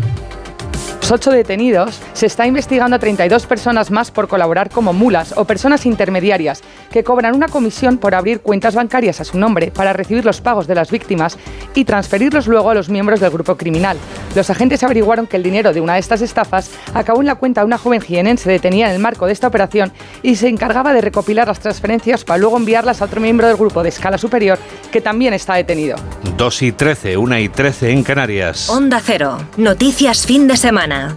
los 1.05 1.13
ocho 1.13 1.33
detenidos, 1.33 2.01
se 2.15 2.25
está 2.25 2.47
investigando 2.47 2.97
a 2.97 2.99
32 2.99 3.45
personas 3.45 3.91
más 3.91 4.11
por 4.11 4.27
colaborar 4.27 4.71
como 4.71 4.95
mulas 4.95 5.35
o 5.37 5.45
personas 5.45 5.85
intermediarias 5.85 6.63
que 6.91 7.05
cobran 7.05 7.35
una 7.35 7.49
comisión 7.49 7.99
por 7.99 8.15
abrir 8.15 8.41
cuentas 8.41 8.75
bancarias 8.75 9.21
a 9.21 9.25
su 9.25 9.37
nombre 9.37 9.71
para 9.71 9.93
recibir 9.93 10.25
los 10.25 10.41
pagos 10.41 10.67
de 10.67 10.77
las 10.77 10.91
víctimas 10.91 11.37
y 11.75 11.85
transferirlos 11.85 12.47
luego 12.47 12.71
a 12.71 12.75
los 12.75 12.89
miembros 12.89 13.21
del 13.21 13.33
grupo 13.33 13.55
criminal. 13.55 13.99
Los 14.35 14.51
agentes 14.51 14.83
averiguaron 14.83 15.27
que 15.27 15.37
el 15.37 15.43
dinero 15.43 15.73
de 15.73 15.81
una 15.81 15.95
de 15.95 16.01
estas 16.01 16.21
estafas 16.21 16.71
acabó 16.93 17.21
en 17.21 17.27
la 17.27 17.37
cuenta 17.37 17.61
de 17.61 17.67
una 17.67 17.79
joven 17.79 18.01
jienense 18.01 18.51
detenida 18.51 18.87
en 18.87 18.95
el 18.95 18.99
marco 18.99 19.27
de 19.27 19.33
esta 19.33 19.47
operación 19.47 19.93
y 20.23 20.37
se 20.37 20.49
encargaba 20.49 20.93
de 20.93 21.01
recopilar 21.01 21.47
las 21.47 21.61
transferencias 21.61 22.25
para 22.25 22.39
luego 22.39 22.57
enviarlas 22.57 23.01
a 23.01 23.05
otro 23.05 23.21
miembro 23.21 23.47
del 23.47 23.57
grupo 23.57 23.83
de 23.83 23.91
escala 23.91 24.19
superior 24.19 24.59
que 24.91 25.01
también 25.01 25.35
está 25.35 25.55
detenido. 25.55 25.97
2 26.37 26.63
y 26.63 26.73
13, 26.73 27.17
1 27.17 27.39
y 27.39 27.49
13 27.49 27.91
en 27.91 28.03
Canarias. 28.03 28.69
Onda 28.69 29.01
Cero, 29.05 29.39
noticias 29.57 30.27
fin 30.27 30.49
de 30.49 30.57
semana. 30.57 31.17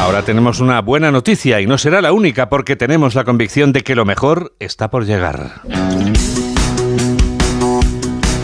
Ahora 0.00 0.22
tenemos 0.24 0.58
una 0.58 0.80
buena 0.80 1.12
noticia 1.12 1.60
y 1.60 1.66
no 1.66 1.78
será 1.78 2.02
la 2.02 2.12
única 2.12 2.48
porque 2.48 2.74
tenemos 2.74 3.14
la 3.14 3.22
convicción 3.22 3.72
de 3.72 3.82
que 3.82 3.94
lo 3.94 4.04
mejor 4.04 4.52
está 4.58 4.90
por 4.90 5.06
llegar. 5.06 5.62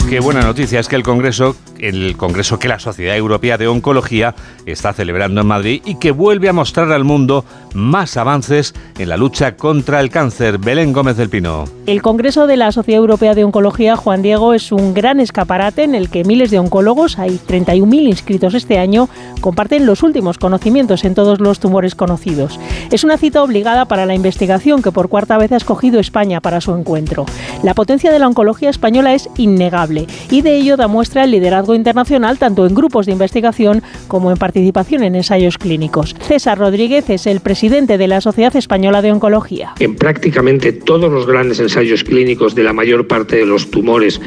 Qué 0.09 0.21
buena 0.21 0.41
noticia 0.41 0.81
es 0.81 0.89
que 0.89 0.97
el 0.97 1.03
Congreso, 1.03 1.55
el 1.79 2.17
Congreso 2.17 2.59
que 2.59 2.67
la 2.67 2.79
Sociedad 2.79 3.15
Europea 3.15 3.59
de 3.59 3.69
Oncología 3.69 4.35
está 4.65 4.95
celebrando 4.95 5.43
en 5.43 5.47
Madrid 5.47 5.83
y 5.85 5.97
que 5.97 6.13
vuelve 6.13 6.49
a 6.49 6.55
mostrar 6.55 6.91
al 6.93 7.05
mundo 7.05 7.45
más 7.75 8.17
avances 8.17 8.73
en 8.99 9.11
la 9.11 9.19
lucha 9.19 9.57
contra 9.57 10.01
el 10.01 10.09
cáncer. 10.09 10.57
Belén 10.57 10.95
Gómez 10.95 11.19
del 11.19 11.29
Pino. 11.29 11.67
El 11.85 12.01
Congreso 12.01 12.47
de 12.47 12.57
la 12.57 12.73
Sociedad 12.73 13.01
Europea 13.01 13.35
de 13.35 13.45
Oncología, 13.45 13.97
Juan 13.97 14.23
Diego, 14.23 14.55
es 14.55 14.73
un 14.73 14.95
gran 14.95 15.21
escaparate 15.21 15.83
en 15.83 15.95
el 15.95 16.09
que 16.09 16.25
miles 16.25 16.51
de 16.51 16.59
oncólogos, 16.59 17.19
hay 17.19 17.39
31.000 17.47 18.09
inscritos 18.09 18.55
este 18.55 18.79
año, 18.79 19.11
comparten 19.43 19.85
los 19.85 20.03
últimos 20.03 20.39
conocimientos 20.39 21.05
en 21.05 21.15
todos 21.15 21.39
los 21.39 21.61
tumores 21.61 21.95
conocidos. 21.95 22.59
Es 22.91 23.05
una 23.05 23.19
cita 23.19 23.43
obligada 23.43 23.85
para 23.85 24.07
la 24.07 24.15
investigación 24.15 24.83
que 24.83 24.91
por 24.91 25.11
cuarta 25.11 25.37
vez 25.37 25.53
ha 25.53 25.57
escogido 25.57 26.01
España 26.01 26.41
para 26.41 26.63
su 26.63 26.75
encuentro. 26.75 27.27
La 27.63 27.75
potencia 27.75 28.11
de 28.11 28.19
la 28.19 28.27
oncología 28.27 28.71
española 28.71 29.13
es 29.13 29.29
innegable 29.37 29.98
y 30.31 30.43
de 30.43 30.57
ello 30.57 30.77
da 30.77 30.89
muestra 30.89 31.25
el 31.25 31.31
liderazgo 31.31 31.75
internacional 31.75 32.39
tanto 32.39 32.67
en 32.67 32.75
grupos 32.75 33.07
de 33.07 33.13
investigación 33.13 33.83
como 34.07 34.31
en 34.31 34.37
participación 34.37 35.03
en 35.03 35.15
ensayos 35.15 35.59
clínicos. 35.59 36.15
César 36.21 36.59
Rodríguez 36.59 37.11
es 37.11 37.27
el 37.27 37.41
presidente 37.41 37.99
de 37.99 38.09
la 38.09 38.21
Sociedad 38.21 38.55
Española 38.57 39.03
de 39.03 39.13
Oncología. 39.13 39.75
En 39.79 39.97
prácticamente 39.97 40.73
todos 40.73 41.11
los 41.11 41.27
grandes 41.27 41.61
ensayos 41.61 42.05
clínicos 42.05 42.55
de 42.55 42.63
la 42.63 42.73
mayor 42.73 43.07
parte 43.07 43.37
de 43.37 43.47
los 43.47 43.71
tumores 43.71 44.21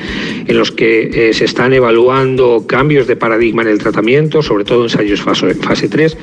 en 0.48 0.58
los 0.58 0.72
que 0.72 1.30
eh, 1.30 1.34
se 1.34 1.46
están 1.46 1.74
evaluando 1.74 2.66
cambios 2.68 3.08
de 3.08 3.16
paradigma 3.16 3.62
en 3.62 3.70
el 3.70 3.80
tratamiento, 3.80 4.42
sobre 4.42 4.64
todo 4.64 4.84
ensayos 4.84 5.22
fase, 5.22 5.54
fase 5.56 5.88
3, 5.88 6.18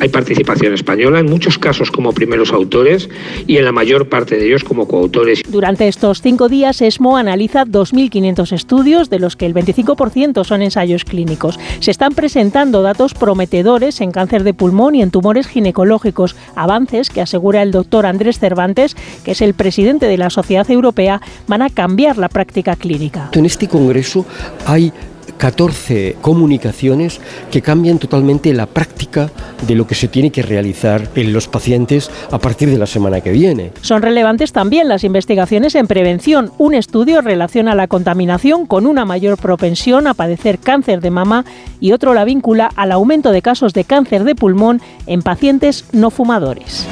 hay 0.00 0.08
participación 0.08 0.74
española, 0.74 1.20
en 1.20 1.26
muchos 1.26 1.58
casos 1.58 1.90
como 1.90 2.12
primeros 2.12 2.52
autores 2.52 3.08
y 3.46 3.56
en 3.56 3.64
la 3.64 3.72
mayor 3.72 4.08
parte 4.08 4.36
de 4.36 4.46
ellos 4.46 4.64
como 4.64 4.88
coautores. 4.88 5.42
Durante 5.48 5.88
estos 5.88 6.22
cinco 6.22 6.48
días, 6.48 6.80
ESMO 6.80 7.16
analiza 7.16 7.64
2.500 7.64 8.52
estudios 8.52 8.89
de 8.90 9.20
los 9.20 9.36
que 9.36 9.46
el 9.46 9.54
25% 9.54 10.44
son 10.44 10.62
ensayos 10.62 11.04
clínicos. 11.04 11.60
Se 11.78 11.90
están 11.90 12.12
presentando 12.12 12.82
datos 12.82 13.14
prometedores 13.14 14.00
en 14.00 14.10
cáncer 14.10 14.42
de 14.42 14.52
pulmón 14.52 14.96
y 14.96 15.02
en 15.02 15.10
tumores 15.10 15.46
ginecológicos, 15.46 16.34
avances 16.56 17.08
que 17.08 17.20
asegura 17.20 17.62
el 17.62 17.70
doctor 17.70 18.04
Andrés 18.04 18.40
Cervantes, 18.40 18.96
que 19.24 19.32
es 19.32 19.42
el 19.42 19.54
presidente 19.54 20.06
de 20.06 20.18
la 20.18 20.30
Sociedad 20.30 20.68
Europea, 20.70 21.20
van 21.46 21.62
a 21.62 21.70
cambiar 21.70 22.18
la 22.18 22.28
práctica 22.28 22.74
clínica. 22.74 23.30
En 23.32 23.46
este 23.46 23.68
congreso 23.68 24.26
hay 24.66 24.92
14 25.40 26.16
comunicaciones 26.20 27.18
que 27.50 27.62
cambian 27.62 27.98
totalmente 27.98 28.52
la 28.52 28.66
práctica 28.66 29.30
de 29.66 29.74
lo 29.74 29.86
que 29.86 29.94
se 29.94 30.06
tiene 30.06 30.30
que 30.30 30.42
realizar 30.42 31.08
en 31.14 31.32
los 31.32 31.48
pacientes 31.48 32.10
a 32.30 32.38
partir 32.38 32.68
de 32.70 32.76
la 32.76 32.86
semana 32.86 33.22
que 33.22 33.32
viene. 33.32 33.72
Son 33.80 34.02
relevantes 34.02 34.52
también 34.52 34.86
las 34.86 35.02
investigaciones 35.02 35.74
en 35.74 35.86
prevención. 35.86 36.52
Un 36.58 36.74
estudio 36.74 37.22
relaciona 37.22 37.74
la 37.74 37.88
contaminación 37.88 38.66
con 38.66 38.86
una 38.86 39.06
mayor 39.06 39.38
propensión 39.38 40.06
a 40.06 40.14
padecer 40.14 40.58
cáncer 40.58 41.00
de 41.00 41.10
mama 41.10 41.46
y 41.80 41.92
otro 41.92 42.12
la 42.12 42.24
vincula 42.24 42.70
al 42.76 42.92
aumento 42.92 43.32
de 43.32 43.40
casos 43.40 43.72
de 43.72 43.84
cáncer 43.84 44.24
de 44.24 44.34
pulmón 44.34 44.82
en 45.06 45.22
pacientes 45.22 45.86
no 45.92 46.10
fumadores. 46.10 46.86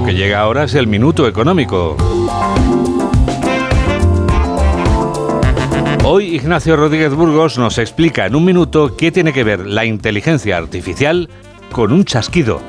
Lo 0.00 0.06
que 0.06 0.14
llega 0.14 0.40
ahora 0.40 0.64
es 0.64 0.74
el 0.74 0.86
minuto 0.86 1.28
económico. 1.28 1.94
Hoy 6.04 6.36
Ignacio 6.36 6.74
Rodríguez 6.74 7.12
Burgos 7.12 7.58
nos 7.58 7.76
explica 7.76 8.24
en 8.24 8.34
un 8.34 8.46
minuto 8.46 8.96
qué 8.96 9.12
tiene 9.12 9.34
que 9.34 9.44
ver 9.44 9.66
la 9.66 9.84
inteligencia 9.84 10.56
artificial 10.56 11.28
con 11.70 11.92
un 11.92 12.06
chasquido. 12.06 12.62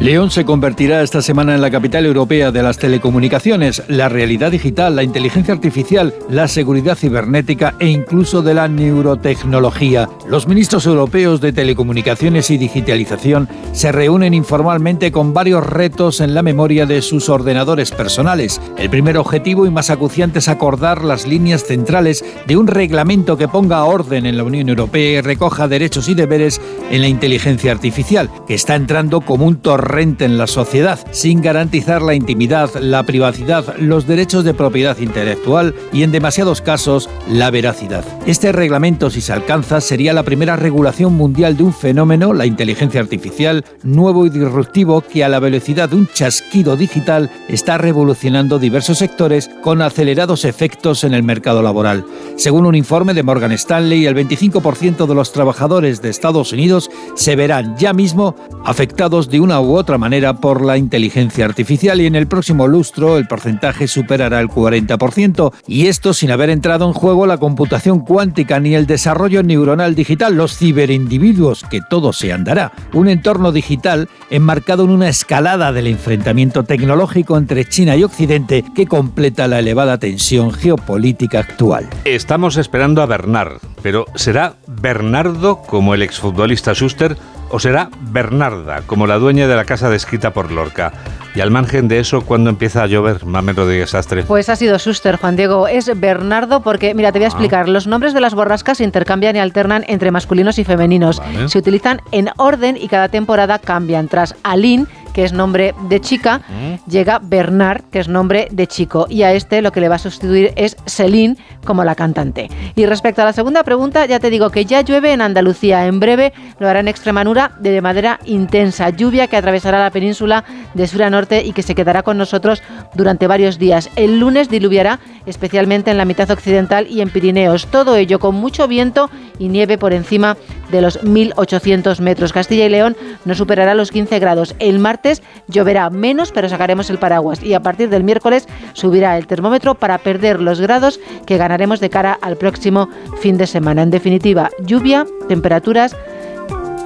León 0.00 0.30
se 0.30 0.44
convertirá 0.44 1.02
esta 1.02 1.22
semana 1.22 1.56
en 1.56 1.60
la 1.60 1.72
capital 1.72 2.06
europea 2.06 2.52
de 2.52 2.62
las 2.62 2.78
telecomunicaciones, 2.78 3.82
la 3.88 4.08
realidad 4.08 4.52
digital, 4.52 4.94
la 4.94 5.02
inteligencia 5.02 5.52
artificial, 5.52 6.14
la 6.30 6.46
seguridad 6.46 6.96
cibernética 6.96 7.74
e 7.80 7.88
incluso 7.88 8.40
de 8.40 8.54
la 8.54 8.68
neurotecnología. 8.68 10.08
Los 10.28 10.46
ministros 10.46 10.86
europeos 10.86 11.40
de 11.40 11.52
telecomunicaciones 11.52 12.48
y 12.50 12.58
digitalización 12.58 13.48
se 13.72 13.90
reúnen 13.90 14.34
informalmente 14.34 15.10
con 15.10 15.34
varios 15.34 15.66
retos 15.66 16.20
en 16.20 16.32
la 16.32 16.44
memoria 16.44 16.86
de 16.86 17.02
sus 17.02 17.28
ordenadores 17.28 17.90
personales. 17.90 18.60
El 18.76 18.90
primer 18.90 19.18
objetivo 19.18 19.66
y 19.66 19.70
más 19.70 19.90
acuciante 19.90 20.38
es 20.38 20.46
acordar 20.46 21.02
las 21.02 21.26
líneas 21.26 21.64
centrales 21.64 22.24
de 22.46 22.56
un 22.56 22.68
reglamento 22.68 23.36
que 23.36 23.48
ponga 23.48 23.82
orden 23.82 24.26
en 24.26 24.36
la 24.36 24.44
Unión 24.44 24.68
Europea 24.68 25.18
y 25.18 25.22
recoja 25.22 25.66
derechos 25.66 26.08
y 26.08 26.14
deberes 26.14 26.60
en 26.88 27.00
la 27.00 27.08
inteligencia 27.08 27.72
artificial, 27.72 28.30
que 28.46 28.54
está 28.54 28.76
entrando 28.76 29.22
como 29.22 29.44
un 29.44 29.56
torrente 29.56 29.87
en 29.88 30.38
la 30.38 30.46
sociedad, 30.46 30.98
sin 31.12 31.40
garantizar 31.40 32.02
la 32.02 32.14
intimidad, 32.14 32.70
la 32.80 33.04
privacidad, 33.04 33.76
los 33.78 34.06
derechos 34.06 34.44
de 34.44 34.54
propiedad 34.54 34.98
intelectual 34.98 35.74
y, 35.92 36.02
en 36.02 36.12
demasiados 36.12 36.60
casos, 36.60 37.08
la 37.28 37.50
veracidad. 37.50 38.04
Este 38.26 38.52
reglamento, 38.52 39.10
si 39.10 39.20
se 39.20 39.32
alcanza, 39.32 39.80
sería 39.80 40.12
la 40.12 40.22
primera 40.22 40.56
regulación 40.56 41.14
mundial 41.14 41.56
de 41.56 41.64
un 41.64 41.72
fenómeno, 41.72 42.34
la 42.34 42.46
inteligencia 42.46 43.00
artificial, 43.00 43.64
nuevo 43.82 44.26
y 44.26 44.30
disruptivo 44.30 45.00
que 45.00 45.24
a 45.24 45.28
la 45.28 45.40
velocidad 45.40 45.88
de 45.88 45.96
un 45.96 46.08
chasquido 46.12 46.76
digital 46.76 47.30
está 47.48 47.78
revolucionando 47.78 48.58
diversos 48.58 48.98
sectores 48.98 49.50
con 49.62 49.80
acelerados 49.80 50.44
efectos 50.44 51.02
en 51.02 51.14
el 51.14 51.22
mercado 51.22 51.62
laboral. 51.62 52.04
Según 52.36 52.66
un 52.66 52.74
informe 52.74 53.14
de 53.14 53.22
Morgan 53.22 53.52
Stanley, 53.52 54.06
el 54.06 54.14
25% 54.14 55.06
de 55.06 55.14
los 55.14 55.32
trabajadores 55.32 56.02
de 56.02 56.10
Estados 56.10 56.52
Unidos 56.52 56.90
se 57.14 57.36
verán 57.36 57.76
ya 57.78 57.92
mismo 57.92 58.36
afectados 58.64 59.30
de 59.30 59.40
una 59.40 59.60
u 59.60 59.77
otra 59.78 59.98
manera 59.98 60.34
por 60.34 60.64
la 60.64 60.76
inteligencia 60.76 61.44
artificial 61.44 62.00
y 62.00 62.06
en 62.06 62.14
el 62.14 62.26
próximo 62.26 62.66
lustro 62.66 63.16
el 63.16 63.26
porcentaje 63.26 63.88
superará 63.88 64.40
el 64.40 64.48
40%, 64.48 65.52
y 65.66 65.86
esto 65.86 66.12
sin 66.12 66.30
haber 66.30 66.50
entrado 66.50 66.86
en 66.86 66.92
juego 66.92 67.26
la 67.26 67.38
computación 67.38 68.00
cuántica 68.00 68.60
ni 68.60 68.74
el 68.74 68.86
desarrollo 68.86 69.42
neuronal 69.42 69.94
digital, 69.94 70.34
los 70.34 70.58
ciberindividuos, 70.58 71.64
que 71.64 71.80
todo 71.88 72.12
se 72.12 72.32
andará. 72.32 72.72
Un 72.92 73.08
entorno 73.08 73.52
digital 73.52 74.08
enmarcado 74.30 74.84
en 74.84 74.90
una 74.90 75.08
escalada 75.08 75.72
del 75.72 75.86
enfrentamiento 75.86 76.64
tecnológico 76.64 77.36
entre 77.36 77.64
China 77.64 77.96
y 77.96 78.04
Occidente 78.04 78.64
que 78.74 78.86
completa 78.86 79.48
la 79.48 79.60
elevada 79.60 79.98
tensión 79.98 80.52
geopolítica 80.52 81.40
actual. 81.40 81.88
Estamos 82.04 82.56
esperando 82.56 83.02
a 83.02 83.06
Bernard, 83.06 83.58
pero 83.82 84.06
¿será 84.14 84.54
Bernardo 84.66 85.62
como 85.62 85.94
el 85.94 86.02
exfutbolista 86.02 86.74
Schuster? 86.74 87.16
O 87.50 87.58
será 87.58 87.90
Bernarda, 88.10 88.82
como 88.86 89.06
la 89.06 89.18
dueña 89.18 89.48
de 89.48 89.56
la 89.56 89.64
casa 89.64 89.90
descrita 89.90 90.32
por 90.32 90.50
Lorca. 90.50 90.92
Y 91.34 91.40
al 91.40 91.50
margen 91.50 91.88
de 91.88 92.00
eso, 92.00 92.22
¿cuándo 92.22 92.50
empieza 92.50 92.82
a 92.82 92.86
llover, 92.86 93.24
Mamen 93.24 93.54
Rodríguez 93.54 93.94
Astre? 93.94 94.24
Pues 94.24 94.48
ha 94.48 94.56
sido 94.56 94.78
Suster, 94.78 95.16
Juan 95.16 95.36
Diego. 95.36 95.68
Es 95.68 95.88
Bernardo 96.00 96.62
porque, 96.62 96.94
mira, 96.94 97.12
te 97.12 97.18
voy 97.18 97.24
a 97.24 97.28
ah. 97.28 97.30
explicar. 97.30 97.68
Los 97.68 97.86
nombres 97.86 98.12
de 98.12 98.20
las 98.20 98.34
borrascas 98.34 98.78
se 98.78 98.84
intercambian 98.84 99.36
y 99.36 99.38
alternan 99.38 99.84
entre 99.86 100.10
masculinos 100.10 100.58
y 100.58 100.64
femeninos. 100.64 101.22
Se 101.46 101.58
utilizan 101.58 102.00
en 102.10 102.30
orden 102.38 102.76
y 102.76 102.88
cada 102.88 103.08
temporada 103.08 103.58
cambian. 103.58 104.08
Tras 104.08 104.34
Aline, 104.42 104.86
que 105.18 105.24
es 105.24 105.32
nombre 105.32 105.74
de 105.88 106.00
chica, 106.00 106.42
mm. 106.48 106.88
llega 106.88 107.18
Bernard, 107.20 107.82
que 107.90 107.98
es 107.98 108.06
nombre 108.06 108.46
de 108.52 108.68
chico. 108.68 109.08
Y 109.10 109.24
a 109.24 109.32
este 109.32 109.62
lo 109.62 109.72
que 109.72 109.80
le 109.80 109.88
va 109.88 109.96
a 109.96 109.98
sustituir 109.98 110.52
es 110.54 110.76
Celine, 110.86 111.36
como 111.64 111.82
la 111.82 111.96
cantante. 111.96 112.48
Y 112.76 112.86
respecto 112.86 113.22
a 113.22 113.24
la 113.24 113.32
segunda 113.32 113.64
pregunta, 113.64 114.06
ya 114.06 114.20
te 114.20 114.30
digo 114.30 114.50
que 114.50 114.64
ya 114.64 114.80
llueve 114.82 115.12
en 115.12 115.20
Andalucía. 115.20 115.86
En 115.86 115.98
breve 115.98 116.32
lo 116.60 116.68
hará 116.68 116.78
en 116.78 116.86
Extremadura 116.86 117.50
de 117.58 117.80
manera 117.80 118.20
intensa. 118.26 118.90
Lluvia 118.90 119.26
que 119.26 119.36
atravesará 119.36 119.80
la 119.80 119.90
península 119.90 120.44
de 120.74 120.86
sur 120.86 121.02
a 121.02 121.10
norte 121.10 121.44
y 121.44 121.50
que 121.50 121.64
se 121.64 121.74
quedará 121.74 122.04
con 122.04 122.16
nosotros 122.16 122.62
durante 122.94 123.26
varios 123.26 123.58
días. 123.58 123.90
El 123.96 124.20
lunes 124.20 124.48
diluviará 124.48 125.00
especialmente 125.26 125.90
en 125.90 125.98
la 125.98 126.04
mitad 126.04 126.30
occidental 126.30 126.86
y 126.88 127.00
en 127.00 127.10
Pirineos. 127.10 127.66
Todo 127.66 127.96
ello 127.96 128.20
con 128.20 128.36
mucho 128.36 128.68
viento 128.68 129.10
y 129.40 129.48
nieve 129.48 129.78
por 129.78 129.92
encima 129.92 130.36
de 130.70 130.80
los 130.80 131.02
1.800 131.02 132.00
metros. 132.00 132.32
Castilla 132.32 132.66
y 132.66 132.68
León 132.68 132.96
no 133.24 133.34
superará 133.34 133.74
los 133.74 133.90
15 133.90 134.18
grados. 134.18 134.54
El 134.58 134.78
martes 134.78 135.22
lloverá 135.48 135.90
menos, 135.90 136.32
pero 136.32 136.48
sacaremos 136.48 136.90
el 136.90 136.98
paraguas. 136.98 137.42
Y 137.42 137.54
a 137.54 137.60
partir 137.60 137.88
del 137.88 138.04
miércoles 138.04 138.48
subirá 138.72 139.16
el 139.18 139.26
termómetro 139.26 139.74
para 139.74 139.98
perder 139.98 140.40
los 140.40 140.60
grados 140.60 141.00
que 141.26 141.36
ganaremos 141.36 141.80
de 141.80 141.90
cara 141.90 142.18
al 142.20 142.36
próximo 142.36 142.88
fin 143.20 143.38
de 143.38 143.46
semana. 143.46 143.82
En 143.82 143.90
definitiva, 143.90 144.50
lluvia, 144.64 145.06
temperaturas 145.28 145.96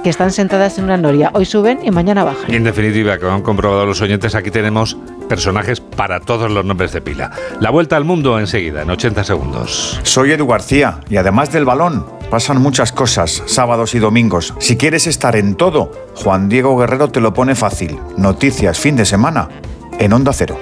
que 0.03 0.09
están 0.09 0.31
sentadas 0.31 0.77
en 0.77 0.83
una 0.83 0.97
noria. 0.97 1.31
Hoy 1.33 1.45
suben 1.45 1.79
y 1.83 1.89
mañana 1.89 2.23
bajan. 2.23 2.51
Y 2.51 2.55
en 2.55 2.65
definitiva, 2.65 3.17
como 3.17 3.31
han 3.31 3.41
comprobado 3.41 3.85
los 3.85 4.01
oyentes, 4.01 4.35
aquí 4.35 4.51
tenemos 4.51 4.97
personajes 5.29 5.79
para 5.79 6.19
todos 6.19 6.51
los 6.51 6.65
nombres 6.65 6.91
de 6.91 7.01
pila. 7.01 7.31
La 7.59 7.69
vuelta 7.69 7.95
al 7.95 8.03
mundo 8.03 8.37
enseguida, 8.37 8.81
en 8.81 8.89
80 8.89 9.23
segundos. 9.23 9.99
Soy 10.03 10.31
Edu 10.31 10.45
García 10.45 10.99
y 11.09 11.17
además 11.17 11.51
del 11.51 11.65
balón, 11.65 12.05
pasan 12.29 12.61
muchas 12.61 12.91
cosas, 12.91 13.41
sábados 13.45 13.95
y 13.95 13.99
domingos. 13.99 14.53
Si 14.59 14.77
quieres 14.77 15.07
estar 15.07 15.35
en 15.35 15.55
todo, 15.55 15.91
Juan 16.15 16.49
Diego 16.49 16.77
Guerrero 16.77 17.07
te 17.07 17.21
lo 17.21 17.33
pone 17.33 17.55
fácil. 17.55 17.97
Noticias 18.17 18.79
fin 18.79 18.95
de 18.97 19.05
semana 19.05 19.47
en 19.99 20.11
Onda 20.11 20.33
Cero. 20.33 20.57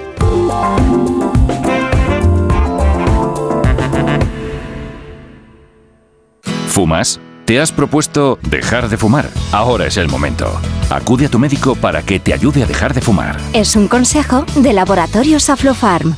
¿Fumas? 6.68 7.20
¿Te 7.52 7.60
has 7.60 7.70
propuesto 7.70 8.38
dejar 8.48 8.88
de 8.88 8.96
fumar? 8.96 9.28
Ahora 9.52 9.86
es 9.86 9.98
el 9.98 10.08
momento. 10.08 10.58
Acude 10.88 11.26
a 11.26 11.28
tu 11.28 11.38
médico 11.38 11.74
para 11.74 12.02
que 12.02 12.18
te 12.18 12.32
ayude 12.32 12.62
a 12.62 12.66
dejar 12.66 12.94
de 12.94 13.02
fumar. 13.02 13.36
Es 13.52 13.76
un 13.76 13.88
consejo 13.88 14.46
de 14.56 14.72
Laboratorios 14.72 15.50
Aflofarm. 15.50 16.16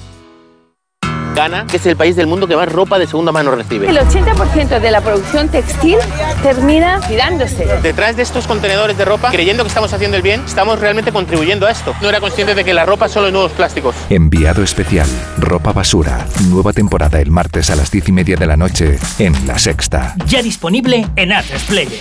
Ghana, 1.35 1.67
que 1.67 1.77
es 1.77 1.87
el 1.87 1.97
país 1.97 2.17
del 2.17 2.27
mundo 2.27 2.47
que 2.47 2.57
más 2.57 2.71
ropa 2.71 2.99
de 2.99 3.07
segunda 3.07 3.33
mano 3.33 3.51
recibe. 3.55 3.89
El 3.89 3.99
80% 3.99 4.81
de 4.81 4.91
la 4.91 5.01
producción 5.01 5.49
textil 5.49 5.99
termina 6.43 7.01
tirándose. 7.01 7.67
Detrás 7.83 8.17
de 8.17 8.23
estos 8.23 8.47
contenedores 8.47 8.97
de 8.97 9.05
ropa, 9.05 9.31
creyendo 9.31 9.65
que 9.65 9.69
estamos 9.69 9.93
haciendo 9.93 10.17
el 10.17 10.23
bien, 10.23 10.43
estamos 10.47 10.79
realmente 10.79 11.13
contribuyendo 11.13 11.67
a 11.67 11.71
esto. 11.71 11.95
No 12.01 12.09
era 12.09 12.21
consciente 12.21 12.55
de 12.55 12.65
que 12.65 12.73
la 12.73 12.87
ropa 12.87 13.09
solo 13.09 13.27
es 13.27 13.33
nuevos 13.33 13.53
plásticos. 13.53 13.95
Enviado 14.09 14.63
especial, 14.63 15.09
ropa 15.39 15.73
basura. 15.73 16.27
Nueva 16.49 16.73
temporada 16.73 17.21
el 17.21 17.31
martes 17.31 17.71
a 17.71 17.77
las 17.77 17.91
10 17.91 18.09
y 18.09 18.13
media 18.13 18.37
de 18.37 18.47
la 18.47 18.57
noche 18.57 18.99
en 19.19 19.47
La 19.47 19.59
Sexta. 19.59 20.15
Ya 20.27 20.43
disponible 20.43 21.07
en 21.17 21.33
Atresplayer. 21.33 22.01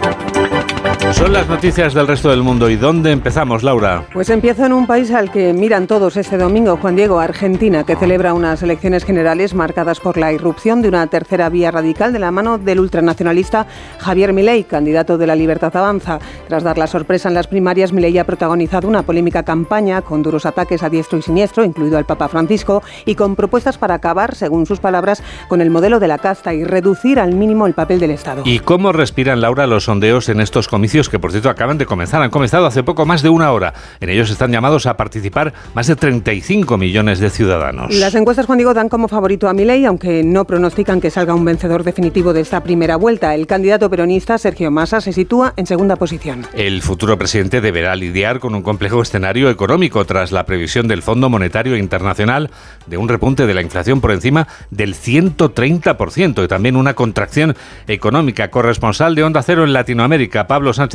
Son 1.13 1.33
las 1.33 1.47
noticias 1.47 1.93
del 1.93 2.07
resto 2.07 2.29
del 2.29 2.41
mundo. 2.41 2.69
¿Y 2.69 2.77
dónde 2.77 3.11
empezamos, 3.11 3.63
Laura? 3.63 4.05
Pues 4.13 4.29
empiezo 4.29 4.65
en 4.65 4.73
un 4.73 4.87
país 4.87 5.11
al 5.11 5.29
que 5.29 5.53
miran 5.53 5.85
todos 5.85 6.15
este 6.15 6.37
domingo, 6.37 6.77
Juan 6.77 6.95
Diego, 6.95 7.19
Argentina, 7.19 7.83
que 7.83 7.95
celebra 7.95 8.33
unas 8.33 8.63
elecciones 8.63 9.03
generales 9.03 9.53
marcadas 9.53 9.99
por 9.99 10.17
la 10.17 10.31
irrupción 10.31 10.81
de 10.81 10.87
una 10.87 11.05
tercera 11.07 11.49
vía 11.49 11.69
radical 11.69 12.13
de 12.13 12.19
la 12.19 12.31
mano 12.31 12.57
del 12.57 12.79
ultranacionalista 12.79 13.67
Javier 13.99 14.31
Milei, 14.33 14.63
candidato 14.63 15.17
de 15.17 15.27
la 15.27 15.35
Libertad 15.35 15.75
Avanza. 15.75 16.19
Tras 16.47 16.63
dar 16.63 16.77
la 16.77 16.87
sorpresa 16.87 17.27
en 17.27 17.35
las 17.35 17.47
primarias, 17.47 17.91
Milei 17.91 18.17
ha 18.17 18.25
protagonizado 18.25 18.87
una 18.87 19.03
polémica 19.03 19.43
campaña 19.43 20.01
con 20.01 20.23
duros 20.23 20.45
ataques 20.45 20.81
a 20.81 20.89
diestro 20.89 21.19
y 21.19 21.21
siniestro, 21.21 21.65
incluido 21.65 21.97
al 21.97 22.05
Papa 22.05 22.29
Francisco, 22.29 22.81
y 23.05 23.15
con 23.15 23.35
propuestas 23.35 23.77
para 23.77 23.95
acabar, 23.95 24.33
según 24.33 24.65
sus 24.65 24.79
palabras, 24.79 25.21
con 25.49 25.61
el 25.61 25.69
modelo 25.69 25.99
de 25.99 26.07
la 26.07 26.17
casta 26.17 26.53
y 26.53 26.63
reducir 26.63 27.19
al 27.19 27.35
mínimo 27.35 27.67
el 27.67 27.73
papel 27.73 27.99
del 27.99 28.11
Estado. 28.11 28.43
¿Y 28.45 28.59
cómo 28.59 28.91
respiran, 28.91 29.41
Laura, 29.41 29.67
los 29.67 29.83
sondeos 29.83 30.29
en 30.29 30.39
estos 30.39 30.67
comicios? 30.67 31.00
Que 31.09 31.19
por 31.19 31.31
cierto 31.31 31.49
acaban 31.49 31.77
de 31.77 31.85
comenzar. 31.85 32.21
Han 32.21 32.29
comenzado 32.29 32.65
hace 32.65 32.83
poco 32.83 33.05
más 33.05 33.21
de 33.21 33.29
una 33.29 33.51
hora. 33.51 33.73
En 33.99 34.09
ellos 34.09 34.29
están 34.29 34.51
llamados 34.51 34.85
a 34.85 34.97
participar 34.97 35.53
más 35.73 35.87
de 35.87 35.95
35 35.95 36.77
millones 36.77 37.19
de 37.19 37.29
ciudadanos. 37.29 37.93
Las 37.95 38.15
encuestas, 38.15 38.45
Juan 38.45 38.57
Diego, 38.57 38.73
dan 38.73 38.89
como 38.89 39.07
favorito 39.07 39.47
a 39.47 39.53
Milei, 39.53 39.85
aunque 39.85 40.23
no 40.23 40.45
pronostican 40.45 41.01
que 41.01 41.11
salga 41.11 41.33
un 41.33 41.45
vencedor 41.45 41.83
definitivo 41.83 42.33
de 42.33 42.41
esta 42.41 42.63
primera 42.63 42.95
vuelta. 42.95 43.35
El 43.35 43.47
candidato 43.47 43.89
peronista, 43.89 44.37
Sergio 44.37 44.71
Massa, 44.71 45.01
se 45.01 45.13
sitúa 45.13 45.53
en 45.57 45.65
segunda 45.65 45.95
posición. 45.95 46.45
El 46.53 46.81
futuro 46.81 47.17
presidente 47.17 47.61
deberá 47.61 47.95
lidiar 47.95 48.39
con 48.39 48.55
un 48.55 48.61
complejo 48.61 49.01
escenario 49.01 49.49
económico 49.49 50.05
tras 50.05 50.31
la 50.31 50.45
previsión 50.45 50.87
del 50.87 51.01
Fondo 51.01 51.29
Monetario 51.29 51.77
Internacional 51.77 52.49
de 52.87 52.97
un 52.97 53.07
repunte 53.07 53.47
de 53.47 53.53
la 53.53 53.61
inflación 53.61 54.01
por 54.01 54.11
encima 54.11 54.47
del 54.69 54.95
130% 54.95 56.43
y 56.43 56.47
también 56.47 56.75
una 56.75 56.93
contracción 56.93 57.55
económica. 57.87 58.49
Corresponsal 58.49 59.15
de 59.15 59.23
Onda 59.23 59.41
Cero 59.43 59.63
en 59.63 59.73
Latinoamérica, 59.73 60.47
Pablo 60.47 60.73
Sánchez 60.73 60.90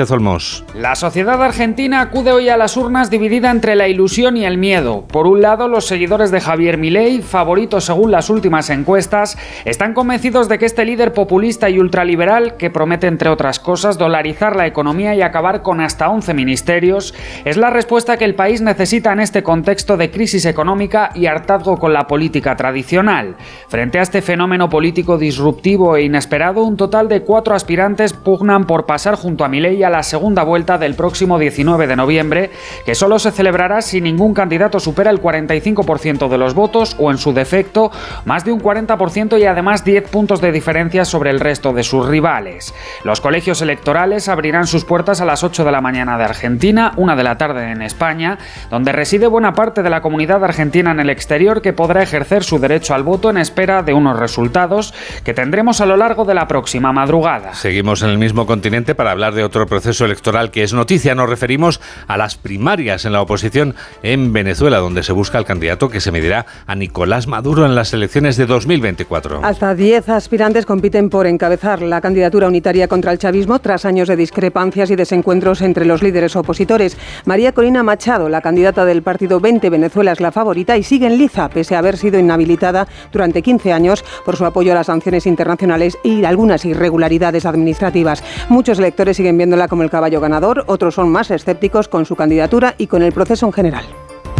La 0.74 0.94
sociedad 0.94 1.42
argentina 1.42 2.02
acude 2.02 2.30
hoy 2.30 2.50
a 2.50 2.58
las 2.58 2.76
urnas 2.76 3.08
dividida 3.08 3.50
entre 3.50 3.74
la 3.76 3.88
ilusión 3.88 4.36
y 4.36 4.44
el 4.44 4.58
miedo. 4.58 5.06
Por 5.08 5.26
un 5.26 5.40
lado, 5.40 5.68
los 5.68 5.86
seguidores 5.86 6.30
de 6.30 6.42
Javier 6.42 6.76
Milei, 6.76 7.22
favoritos 7.22 7.84
según 7.84 8.10
las 8.10 8.28
últimas 8.28 8.68
encuestas, 8.68 9.38
están 9.64 9.94
convencidos 9.94 10.50
de 10.50 10.58
que 10.58 10.66
este 10.66 10.84
líder 10.84 11.14
populista 11.14 11.70
y 11.70 11.78
ultraliberal, 11.78 12.58
que 12.58 12.68
promete 12.68 13.06
entre 13.06 13.30
otras 13.30 13.58
cosas 13.58 13.96
dolarizar 13.96 14.54
la 14.54 14.66
economía 14.66 15.14
y 15.14 15.22
acabar 15.22 15.62
con 15.62 15.80
hasta 15.80 16.10
11 16.10 16.34
ministerios, 16.34 17.14
es 17.46 17.56
la 17.56 17.70
respuesta 17.70 18.18
que 18.18 18.26
el 18.26 18.34
país 18.34 18.60
necesita 18.60 19.14
en 19.14 19.20
este 19.20 19.42
contexto 19.42 19.96
de 19.96 20.10
crisis 20.10 20.44
económica 20.44 21.10
y 21.14 21.24
hartazgo 21.24 21.78
con 21.78 21.94
la 21.94 22.06
política 22.06 22.54
tradicional. 22.54 23.36
Frente 23.68 23.98
a 23.98 24.02
este 24.02 24.20
fenómeno 24.20 24.68
político 24.68 25.16
disruptivo 25.16 25.96
e 25.96 26.02
inesperado, 26.02 26.64
un 26.64 26.76
total 26.76 27.08
de 27.08 27.22
cuatro 27.22 27.54
aspirantes 27.54 28.12
pugnan 28.12 28.66
por 28.66 28.84
pasar 28.84 29.14
junto 29.14 29.42
a 29.42 29.48
Milei 29.48 29.85
a 29.86 29.90
la 29.90 30.02
segunda 30.02 30.42
vuelta 30.42 30.78
del 30.78 30.94
próximo 30.94 31.38
19 31.38 31.86
de 31.86 31.96
noviembre, 31.96 32.50
que 32.84 32.94
solo 32.94 33.18
se 33.18 33.30
celebrará 33.30 33.82
si 33.82 34.00
ningún 34.00 34.34
candidato 34.34 34.80
supera 34.80 35.10
el 35.10 35.20
45% 35.20 36.28
de 36.28 36.38
los 36.38 36.54
votos 36.54 36.96
o 36.98 37.10
en 37.10 37.18
su 37.18 37.32
defecto 37.32 37.90
más 38.24 38.44
de 38.44 38.52
un 38.52 38.60
40% 38.60 39.40
y 39.40 39.44
además 39.44 39.84
10 39.84 40.10
puntos 40.10 40.40
de 40.40 40.52
diferencia 40.52 41.04
sobre 41.04 41.30
el 41.30 41.40
resto 41.40 41.72
de 41.72 41.82
sus 41.82 42.06
rivales. 42.06 42.74
Los 43.04 43.20
colegios 43.20 43.62
electorales 43.62 44.28
abrirán 44.28 44.66
sus 44.66 44.84
puertas 44.84 45.20
a 45.20 45.24
las 45.24 45.44
8 45.44 45.64
de 45.64 45.72
la 45.72 45.80
mañana 45.80 46.18
de 46.18 46.24
Argentina, 46.24 46.92
una 46.96 47.16
de 47.16 47.22
la 47.22 47.38
tarde 47.38 47.70
en 47.70 47.82
España, 47.82 48.38
donde 48.70 48.92
reside 48.92 49.26
buena 49.26 49.52
parte 49.52 49.82
de 49.82 49.90
la 49.90 50.00
comunidad 50.00 50.44
argentina 50.44 50.90
en 50.90 51.00
el 51.00 51.10
exterior 51.10 51.62
que 51.62 51.72
podrá 51.72 52.02
ejercer 52.02 52.44
su 52.44 52.58
derecho 52.58 52.94
al 52.94 53.02
voto 53.02 53.30
en 53.30 53.38
espera 53.38 53.82
de 53.82 53.94
unos 53.94 54.18
resultados 54.18 54.94
que 55.24 55.34
tendremos 55.34 55.80
a 55.80 55.86
lo 55.86 55.96
largo 55.96 56.24
de 56.24 56.34
la 56.34 56.46
próxima 56.46 56.92
madrugada. 56.92 57.54
Seguimos 57.54 58.02
en 58.02 58.10
el 58.10 58.18
mismo 58.18 58.46
continente 58.46 58.94
para 58.94 59.12
hablar 59.12 59.34
de 59.34 59.44
otro 59.44 59.66
proceso 59.76 60.06
electoral 60.06 60.50
que 60.50 60.62
es 60.62 60.72
noticia. 60.72 61.14
Nos 61.14 61.28
referimos 61.28 61.82
a 62.08 62.16
las 62.16 62.36
primarias 62.36 63.04
en 63.04 63.12
la 63.12 63.20
oposición 63.20 63.74
en 64.02 64.32
Venezuela, 64.32 64.78
donde 64.78 65.02
se 65.02 65.12
busca 65.12 65.36
el 65.36 65.44
candidato 65.44 65.90
que 65.90 66.00
se 66.00 66.10
medirá 66.10 66.46
a 66.66 66.74
Nicolás 66.74 67.26
Maduro 67.26 67.66
en 67.66 67.74
las 67.74 67.92
elecciones 67.92 68.38
de 68.38 68.46
2024. 68.46 69.40
Hasta 69.44 69.74
10 69.74 70.08
aspirantes 70.08 70.64
compiten 70.64 71.10
por 71.10 71.26
encabezar 71.26 71.82
la 71.82 72.00
candidatura 72.00 72.48
unitaria 72.48 72.88
contra 72.88 73.12
el 73.12 73.18
chavismo 73.18 73.58
tras 73.58 73.84
años 73.84 74.08
de 74.08 74.16
discrepancias 74.16 74.90
y 74.90 74.96
desencuentros 74.96 75.60
entre 75.60 75.84
los 75.84 76.02
líderes 76.02 76.36
opositores. 76.36 76.96
María 77.26 77.52
Corina 77.52 77.82
Machado, 77.82 78.30
la 78.30 78.40
candidata 78.40 78.86
del 78.86 79.02
partido 79.02 79.40
20 79.40 79.68
Venezuela, 79.68 80.12
es 80.12 80.20
la 80.20 80.32
favorita 80.32 80.78
y 80.78 80.84
sigue 80.84 81.06
en 81.06 81.18
liza, 81.18 81.50
pese 81.50 81.76
a 81.76 81.80
haber 81.80 81.98
sido 81.98 82.18
inhabilitada 82.18 82.88
durante 83.12 83.42
15 83.42 83.74
años 83.74 84.02
por 84.24 84.36
su 84.36 84.46
apoyo 84.46 84.72
a 84.72 84.76
las 84.76 84.86
sanciones 84.86 85.26
internacionales 85.26 85.98
y 86.02 86.24
algunas 86.24 86.64
irregularidades 86.64 87.44
administrativas. 87.44 88.24
Muchos 88.48 88.78
electores 88.78 89.18
siguen 89.18 89.36
viéndola 89.56 89.68
como 89.68 89.82
el 89.84 89.90
caballo 89.90 90.20
ganador, 90.20 90.64
otros 90.66 90.94
son 90.94 91.08
más 91.08 91.30
escépticos 91.30 91.88
con 91.88 92.04
su 92.04 92.14
candidatura 92.14 92.74
y 92.76 92.88
con 92.88 93.02
el 93.02 93.12
proceso 93.12 93.46
en 93.46 93.54
general. 93.54 93.84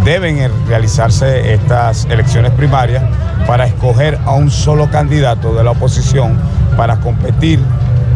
Deben 0.04 0.38
realizarse 0.68 1.54
estas 1.54 2.04
elecciones 2.10 2.52
primarias 2.52 3.02
para 3.46 3.66
escoger 3.66 4.18
a 4.26 4.32
un 4.32 4.50
solo 4.50 4.90
candidato 4.90 5.54
de 5.54 5.64
la 5.64 5.70
oposición 5.70 6.38
para 6.76 7.00
competir 7.00 7.58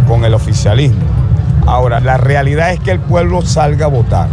con 0.07 0.27
el 0.27 0.35
oficialismo. 0.35 1.01
Ahora, 1.67 2.01
la 2.01 2.19
realidad 2.19 2.73
es 2.73 2.81
que 2.81 2.91
el 2.91 3.01
pueblo 3.01 3.41
salga 3.41 3.87
a 3.87 3.89
votar, 3.89 4.29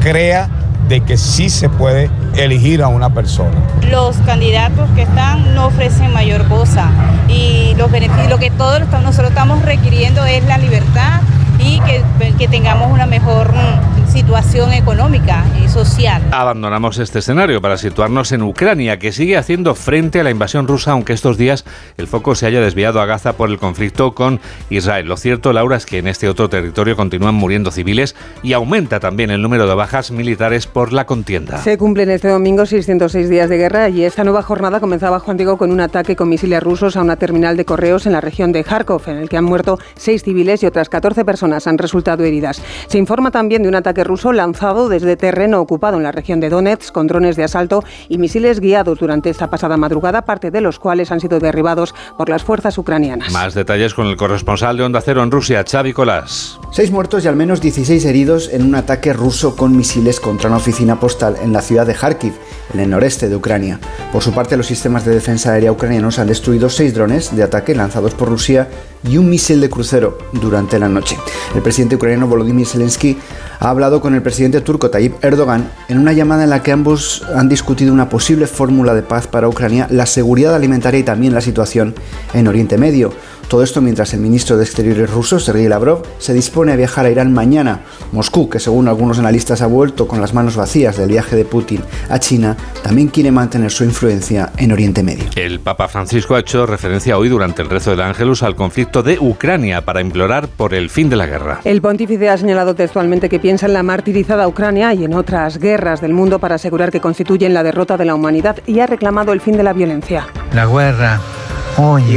crea 0.00 0.48
de 0.88 1.02
que 1.02 1.18
sí 1.18 1.50
se 1.50 1.68
puede 1.68 2.10
elegir 2.34 2.82
a 2.82 2.88
una 2.88 3.12
persona. 3.12 3.58
Los 3.90 4.16
candidatos 4.24 4.88
que 4.96 5.02
están 5.02 5.54
no 5.54 5.66
ofrecen 5.66 6.14
mayor 6.14 6.48
cosa 6.48 6.90
y 7.28 7.74
los 7.76 7.90
beneficios, 7.90 8.30
lo 8.30 8.38
que 8.38 8.50
todos 8.50 8.80
nosotros 9.02 9.28
estamos 9.28 9.62
requiriendo 9.62 10.24
es 10.24 10.42
la 10.46 10.56
libertad 10.56 11.20
y 11.60 11.80
que, 11.80 12.02
que 12.38 12.48
tengamos 12.48 12.90
una 12.90 13.06
mejor 13.06 13.52
mm, 13.52 13.99
situación 14.10 14.72
económica 14.72 15.44
y 15.64 15.68
social. 15.68 16.20
Abandonamos 16.32 16.98
este 16.98 17.20
escenario 17.20 17.60
para 17.60 17.76
situarnos 17.76 18.32
en 18.32 18.42
Ucrania, 18.42 18.98
que 18.98 19.12
sigue 19.12 19.36
haciendo 19.36 19.76
frente 19.76 20.20
a 20.20 20.24
la 20.24 20.30
invasión 20.30 20.66
rusa, 20.66 20.92
aunque 20.92 21.12
estos 21.12 21.38
días 21.38 21.64
el 21.96 22.08
foco 22.08 22.34
se 22.34 22.46
haya 22.46 22.60
desviado 22.60 23.00
a 23.00 23.06
Gaza 23.06 23.34
por 23.34 23.50
el 23.50 23.58
conflicto 23.58 24.12
con 24.12 24.40
Israel. 24.68 25.06
Lo 25.06 25.16
cierto, 25.16 25.52
Laura, 25.52 25.76
es 25.76 25.86
que 25.86 25.98
en 25.98 26.08
este 26.08 26.28
otro 26.28 26.48
territorio 26.48 26.96
continúan 26.96 27.36
muriendo 27.36 27.70
civiles 27.70 28.16
y 28.42 28.52
aumenta 28.52 28.98
también 28.98 29.30
el 29.30 29.42
número 29.42 29.68
de 29.68 29.74
bajas 29.74 30.10
militares 30.10 30.66
por 30.66 30.92
la 30.92 31.06
contienda. 31.06 31.58
Se 31.58 31.78
cumplen 31.78 32.10
este 32.10 32.28
domingo 32.28 32.66
606 32.66 33.28
días 33.28 33.48
de 33.48 33.58
guerra 33.58 33.88
y 33.90 34.02
esta 34.02 34.24
nueva 34.24 34.42
jornada 34.42 34.80
comenzaba, 34.80 35.20
Juan 35.20 35.36
Diego, 35.36 35.56
con 35.56 35.70
un 35.70 35.80
ataque 35.80 36.16
con 36.16 36.28
misiles 36.28 36.62
rusos 36.62 36.96
a 36.96 37.02
una 37.02 37.14
terminal 37.14 37.56
de 37.56 37.64
correos 37.64 38.06
en 38.06 38.12
la 38.12 38.20
región 38.20 38.50
de 38.50 38.64
Kharkov, 38.64 39.02
en 39.06 39.18
el 39.18 39.28
que 39.28 39.36
han 39.36 39.44
muerto 39.44 39.78
seis 39.94 40.24
civiles 40.24 40.64
y 40.64 40.66
otras 40.66 40.88
14 40.88 41.24
personas 41.24 41.68
han 41.68 41.78
resultado 41.78 42.24
heridas. 42.24 42.60
Se 42.88 42.98
informa 42.98 43.30
también 43.30 43.62
de 43.62 43.68
un 43.68 43.76
ataque 43.76 43.99
ruso 44.04 44.32
lanzado 44.32 44.88
desde 44.88 45.16
terreno 45.16 45.60
ocupado 45.60 45.96
en 45.96 46.02
la 46.02 46.12
región 46.12 46.40
de 46.40 46.48
Donetsk 46.48 46.92
con 46.92 47.06
drones 47.06 47.36
de 47.36 47.44
asalto 47.44 47.84
y 48.08 48.18
misiles 48.18 48.60
guiados 48.60 48.98
durante 48.98 49.30
esta 49.30 49.50
pasada 49.50 49.76
madrugada, 49.76 50.22
parte 50.22 50.50
de 50.50 50.60
los 50.60 50.78
cuales 50.78 51.10
han 51.12 51.20
sido 51.20 51.38
derribados 51.38 51.94
por 52.16 52.28
las 52.28 52.42
fuerzas 52.42 52.78
ucranianas. 52.78 53.32
Más 53.32 53.54
detalles 53.54 53.94
con 53.94 54.06
el 54.06 54.16
corresponsal 54.16 54.76
de 54.76 54.84
Onda 54.84 55.00
Cero 55.00 55.22
en 55.22 55.30
Rusia, 55.30 55.64
Xavi 55.68 55.92
Colás. 55.92 56.58
Seis 56.72 56.90
muertos 56.90 57.24
y 57.24 57.28
al 57.28 57.36
menos 57.36 57.60
16 57.60 58.04
heridos 58.04 58.50
en 58.52 58.62
un 58.62 58.74
ataque 58.74 59.12
ruso 59.12 59.56
con 59.56 59.76
misiles 59.76 60.20
contra 60.20 60.48
una 60.48 60.58
oficina 60.58 61.00
postal 61.00 61.36
en 61.42 61.52
la 61.52 61.62
ciudad 61.62 61.86
de 61.86 61.94
Kharkiv, 61.94 62.34
en 62.72 62.80
el 62.80 62.90
noreste 62.90 63.28
de 63.28 63.36
Ucrania. 63.36 63.80
Por 64.12 64.22
su 64.22 64.32
parte, 64.32 64.56
los 64.56 64.66
sistemas 64.66 65.04
de 65.04 65.14
defensa 65.14 65.52
aérea 65.52 65.72
ucranianos 65.72 66.18
han 66.18 66.28
destruido 66.28 66.68
seis 66.68 66.94
drones 66.94 67.34
de 67.34 67.42
ataque 67.42 67.74
lanzados 67.74 68.14
por 68.14 68.28
Rusia 68.28 68.68
y 69.02 69.16
un 69.16 69.28
misil 69.28 69.60
de 69.60 69.70
crucero 69.70 70.18
durante 70.32 70.78
la 70.78 70.88
noche. 70.88 71.16
El 71.54 71.62
presidente 71.62 71.96
ucraniano 71.96 72.28
Volodymyr 72.28 72.66
Zelensky 72.66 73.16
ha 73.58 73.70
hablado 73.70 73.89
con 73.98 74.14
el 74.14 74.22
presidente 74.22 74.60
turco 74.60 74.90
Tayyip 74.90 75.24
Erdogan 75.24 75.68
en 75.88 75.98
una 75.98 76.12
llamada 76.12 76.44
en 76.44 76.50
la 76.50 76.62
que 76.62 76.70
ambos 76.70 77.24
han 77.34 77.48
discutido 77.48 77.92
una 77.92 78.08
posible 78.08 78.46
fórmula 78.46 78.94
de 78.94 79.02
paz 79.02 79.26
para 79.26 79.48
Ucrania, 79.48 79.88
la 79.90 80.06
seguridad 80.06 80.54
alimentaria 80.54 81.00
y 81.00 81.02
también 81.02 81.34
la 81.34 81.40
situación 81.40 81.94
en 82.32 82.46
Oriente 82.46 82.78
Medio. 82.78 83.12
Todo 83.50 83.64
esto 83.64 83.80
mientras 83.80 84.14
el 84.14 84.20
ministro 84.20 84.56
de 84.56 84.62
Exteriores 84.62 85.10
ruso, 85.10 85.40
Sergei 85.40 85.66
Lavrov, 85.66 86.04
se 86.18 86.32
dispone 86.32 86.70
a 86.70 86.76
viajar 86.76 87.04
a 87.04 87.10
Irán 87.10 87.32
mañana. 87.32 87.80
Moscú, 88.12 88.48
que 88.48 88.60
según 88.60 88.86
algunos 88.86 89.18
analistas 89.18 89.60
ha 89.60 89.66
vuelto 89.66 90.06
con 90.06 90.20
las 90.20 90.34
manos 90.34 90.54
vacías 90.54 90.96
del 90.96 91.08
viaje 91.08 91.34
de 91.34 91.44
Putin 91.44 91.80
a 92.08 92.20
China, 92.20 92.56
también 92.84 93.08
quiere 93.08 93.32
mantener 93.32 93.72
su 93.72 93.82
influencia 93.82 94.52
en 94.56 94.70
Oriente 94.70 95.02
Medio. 95.02 95.24
El 95.34 95.58
Papa 95.58 95.88
Francisco 95.88 96.36
ha 96.36 96.38
hecho 96.38 96.64
referencia 96.64 97.18
hoy 97.18 97.28
durante 97.28 97.60
el 97.60 97.68
rezo 97.68 97.90
del 97.90 98.02
Ángelus 98.02 98.44
al 98.44 98.54
conflicto 98.54 99.02
de 99.02 99.18
Ucrania 99.18 99.84
para 99.84 100.00
implorar 100.00 100.46
por 100.46 100.72
el 100.72 100.88
fin 100.88 101.10
de 101.10 101.16
la 101.16 101.26
guerra. 101.26 101.60
El 101.64 101.82
pontífice 101.82 102.28
ha 102.28 102.36
señalado 102.38 102.76
textualmente 102.76 103.28
que 103.28 103.40
piensa 103.40 103.66
en 103.66 103.72
la 103.72 103.82
martirizada 103.82 104.46
Ucrania 104.46 104.94
y 104.94 105.02
en 105.02 105.12
otras 105.12 105.58
guerras 105.58 106.00
del 106.00 106.12
mundo 106.12 106.38
para 106.38 106.54
asegurar 106.54 106.92
que 106.92 107.00
constituyen 107.00 107.52
la 107.52 107.64
derrota 107.64 107.96
de 107.96 108.04
la 108.04 108.14
humanidad 108.14 108.58
y 108.68 108.78
ha 108.78 108.86
reclamado 108.86 109.32
el 109.32 109.40
fin 109.40 109.56
de 109.56 109.64
la 109.64 109.72
violencia. 109.72 110.28
La 110.54 110.66
guerra 110.66 111.18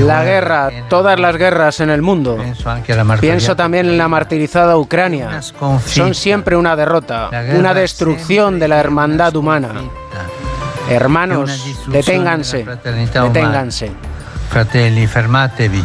la 0.06 0.24
guerra, 0.24 0.70
todas 0.90 1.20
las 1.20 1.38
guerras 1.38 1.80
en 1.80 1.90
el 1.90 2.02
mundo. 2.02 2.38
Pienso 3.20 3.56
también 3.56 3.88
en 3.88 3.98
la 3.98 4.08
martirizada 4.08 4.78
Ucrania. 4.78 5.42
Son 5.86 6.14
siempre 6.14 6.56
una 6.56 6.76
derrota, 6.76 7.30
una 7.58 7.74
destrucción 7.74 8.60
de 8.60 8.68
la 8.68 8.80
hermandad 8.80 9.36
humana. 9.36 9.70
Hermanos, 10.90 11.66
deténganse, 11.88 12.66
deténganse. 13.24 13.92
Fratelli, 14.54 15.08
fermatevi, 15.08 15.84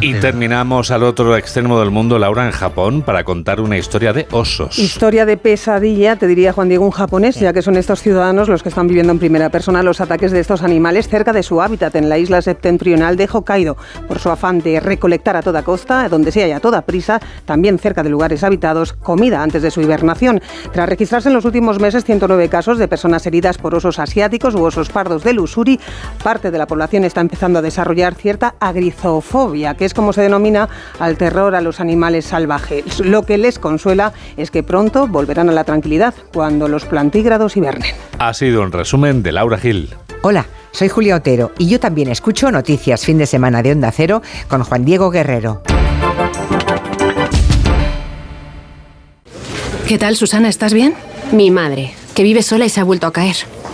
Y 0.00 0.14
terminamos 0.14 0.90
al 0.90 1.04
otro 1.04 1.36
extremo 1.36 1.78
del 1.78 1.92
mundo, 1.92 2.18
Laura, 2.18 2.44
en 2.44 2.50
Japón, 2.50 3.02
para 3.02 3.22
contar 3.22 3.60
una 3.60 3.78
historia 3.78 4.12
de 4.12 4.26
osos. 4.32 4.80
Historia 4.80 5.24
de 5.24 5.36
pesadilla, 5.36 6.16
te 6.16 6.26
diría 6.26 6.52
Juan 6.52 6.68
Diego, 6.68 6.84
un 6.84 6.90
japonés, 6.90 7.38
ya 7.38 7.52
que 7.52 7.62
son 7.62 7.76
estos 7.76 8.02
ciudadanos 8.02 8.48
los 8.48 8.64
que 8.64 8.68
están 8.68 8.88
viviendo 8.88 9.12
en 9.12 9.20
primera 9.20 9.48
persona 9.48 9.84
los 9.84 10.00
ataques 10.00 10.32
de 10.32 10.40
estos 10.40 10.64
animales 10.64 11.08
cerca 11.08 11.32
de 11.32 11.44
su 11.44 11.62
hábitat 11.62 11.94
en 11.94 12.08
la 12.08 12.18
isla 12.18 12.42
septentrional 12.42 13.16
de 13.16 13.28
Hokkaido, 13.32 13.76
por 14.08 14.18
su 14.18 14.28
afán 14.28 14.58
de 14.58 14.80
recolectar 14.80 15.36
a 15.36 15.42
toda 15.42 15.62
costa, 15.62 16.08
donde 16.08 16.32
sea 16.32 16.48
y 16.48 16.50
a 16.50 16.58
toda 16.58 16.82
prisa, 16.82 17.20
también 17.44 17.78
cerca 17.78 18.02
de 18.02 18.10
lugares 18.10 18.42
habitados, 18.42 18.92
comida 18.92 19.40
antes 19.40 19.62
de 19.62 19.70
su 19.70 19.82
hibernación. 19.82 20.42
Tras 20.72 20.88
registrarse 20.88 21.28
en 21.28 21.34
los 21.34 21.44
últimos 21.44 21.78
meses 21.78 22.04
109 22.04 22.48
casos 22.48 22.76
de 22.78 22.88
personas 22.88 23.24
heridas 23.28 23.56
por 23.56 23.72
osos 23.76 24.00
asiáticos 24.00 24.56
u 24.56 24.64
osos 24.64 24.90
pardos 24.90 25.22
del 25.22 25.38
Usuri, 25.38 25.78
parte 26.24 26.50
de 26.50 26.58
la 26.58 26.66
población 26.66 27.04
está 27.04 27.20
empezando 27.20 27.60
a 27.60 27.62
desarrollar 27.62 27.99
cierta 28.14 28.54
agrizofobia, 28.60 29.74
que 29.74 29.84
es 29.84 29.94
como 29.94 30.12
se 30.12 30.22
denomina 30.22 30.68
al 30.98 31.16
terror 31.16 31.54
a 31.54 31.60
los 31.60 31.80
animales 31.80 32.26
salvajes. 32.26 33.00
Lo 33.00 33.22
que 33.22 33.38
les 33.38 33.58
consuela 33.58 34.12
es 34.36 34.50
que 34.50 34.62
pronto 34.62 35.06
volverán 35.06 35.48
a 35.48 35.52
la 35.52 35.64
tranquilidad 35.64 36.14
cuando 36.32 36.68
los 36.68 36.84
plantígrados 36.84 37.56
hibernen. 37.56 37.92
Ha 38.18 38.34
sido 38.34 38.62
un 38.62 38.72
resumen 38.72 39.22
de 39.22 39.32
Laura 39.32 39.58
Gil. 39.58 39.90
Hola, 40.22 40.46
soy 40.72 40.88
Julia 40.88 41.16
Otero 41.16 41.52
y 41.58 41.68
yo 41.68 41.80
también 41.80 42.08
escucho 42.08 42.50
Noticias 42.50 43.04
Fin 43.04 43.18
de 43.18 43.26
Semana 43.26 43.62
de 43.62 43.72
Onda 43.72 43.90
Cero 43.92 44.22
con 44.48 44.64
Juan 44.64 44.84
Diego 44.84 45.10
Guerrero. 45.10 45.62
¿Qué 49.86 49.98
tal, 49.98 50.14
Susana? 50.16 50.48
¿Estás 50.48 50.72
bien? 50.72 50.94
Mi 51.32 51.50
madre, 51.50 51.94
que 52.14 52.22
vive 52.22 52.42
sola 52.42 52.64
y 52.64 52.68
se 52.68 52.80
ha 52.80 52.84
vuelto 52.84 53.06
a 53.06 53.12
caer. 53.12 53.36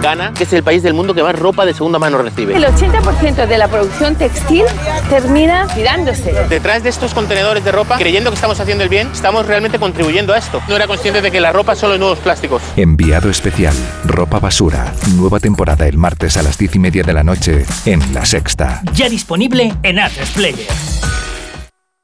Ghana, 0.00 0.32
que 0.36 0.44
es 0.44 0.52
el 0.52 0.62
país 0.62 0.82
del 0.82 0.94
mundo 0.94 1.14
que 1.14 1.22
más 1.22 1.38
ropa 1.38 1.64
de 1.66 1.74
segunda 1.74 1.98
mano 1.98 2.18
recibe. 2.18 2.56
El 2.56 2.64
80% 2.64 3.46
de 3.46 3.58
la 3.58 3.68
producción 3.68 4.16
textil 4.16 4.64
termina 5.08 5.66
tirándose. 5.74 6.32
Detrás 6.48 6.82
de 6.82 6.88
estos 6.88 7.14
contenedores 7.14 7.64
de 7.64 7.72
ropa, 7.72 7.98
creyendo 7.98 8.30
que 8.30 8.34
estamos 8.34 8.58
haciendo 8.60 8.84
el 8.84 8.90
bien, 8.90 9.08
estamos 9.12 9.46
realmente 9.46 9.78
contribuyendo 9.78 10.32
a 10.32 10.38
esto. 10.38 10.62
No 10.68 10.76
era 10.76 10.86
consciente 10.86 11.20
de 11.20 11.30
que 11.30 11.40
la 11.40 11.52
ropa 11.52 11.74
solo 11.74 11.94
es 11.94 12.00
nuevos 12.00 12.18
plásticos. 12.18 12.62
Enviado 12.76 13.30
especial. 13.30 13.74
Ropa 14.04 14.38
basura. 14.38 14.92
Nueva 15.14 15.40
temporada 15.40 15.86
el 15.86 15.98
martes 15.98 16.36
a 16.36 16.42
las 16.42 16.58
diez 16.58 16.74
y 16.74 16.78
media 16.78 17.02
de 17.02 17.12
la 17.12 17.22
noche 17.22 17.64
en 17.84 18.14
La 18.14 18.24
Sexta. 18.24 18.82
Ya 18.94 19.08
disponible 19.08 19.74
en 19.82 19.98
Atresplayer. 19.98 20.66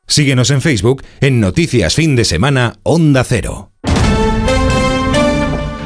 Síguenos 0.09 0.51
en 0.51 0.61
Facebook 0.61 1.03
en 1.21 1.41
Noticias 1.41 1.95
Fin 1.97 2.15
de 2.15 2.25
Semana 2.25 2.75
Onda 2.85 3.25
Cero. 3.25 3.73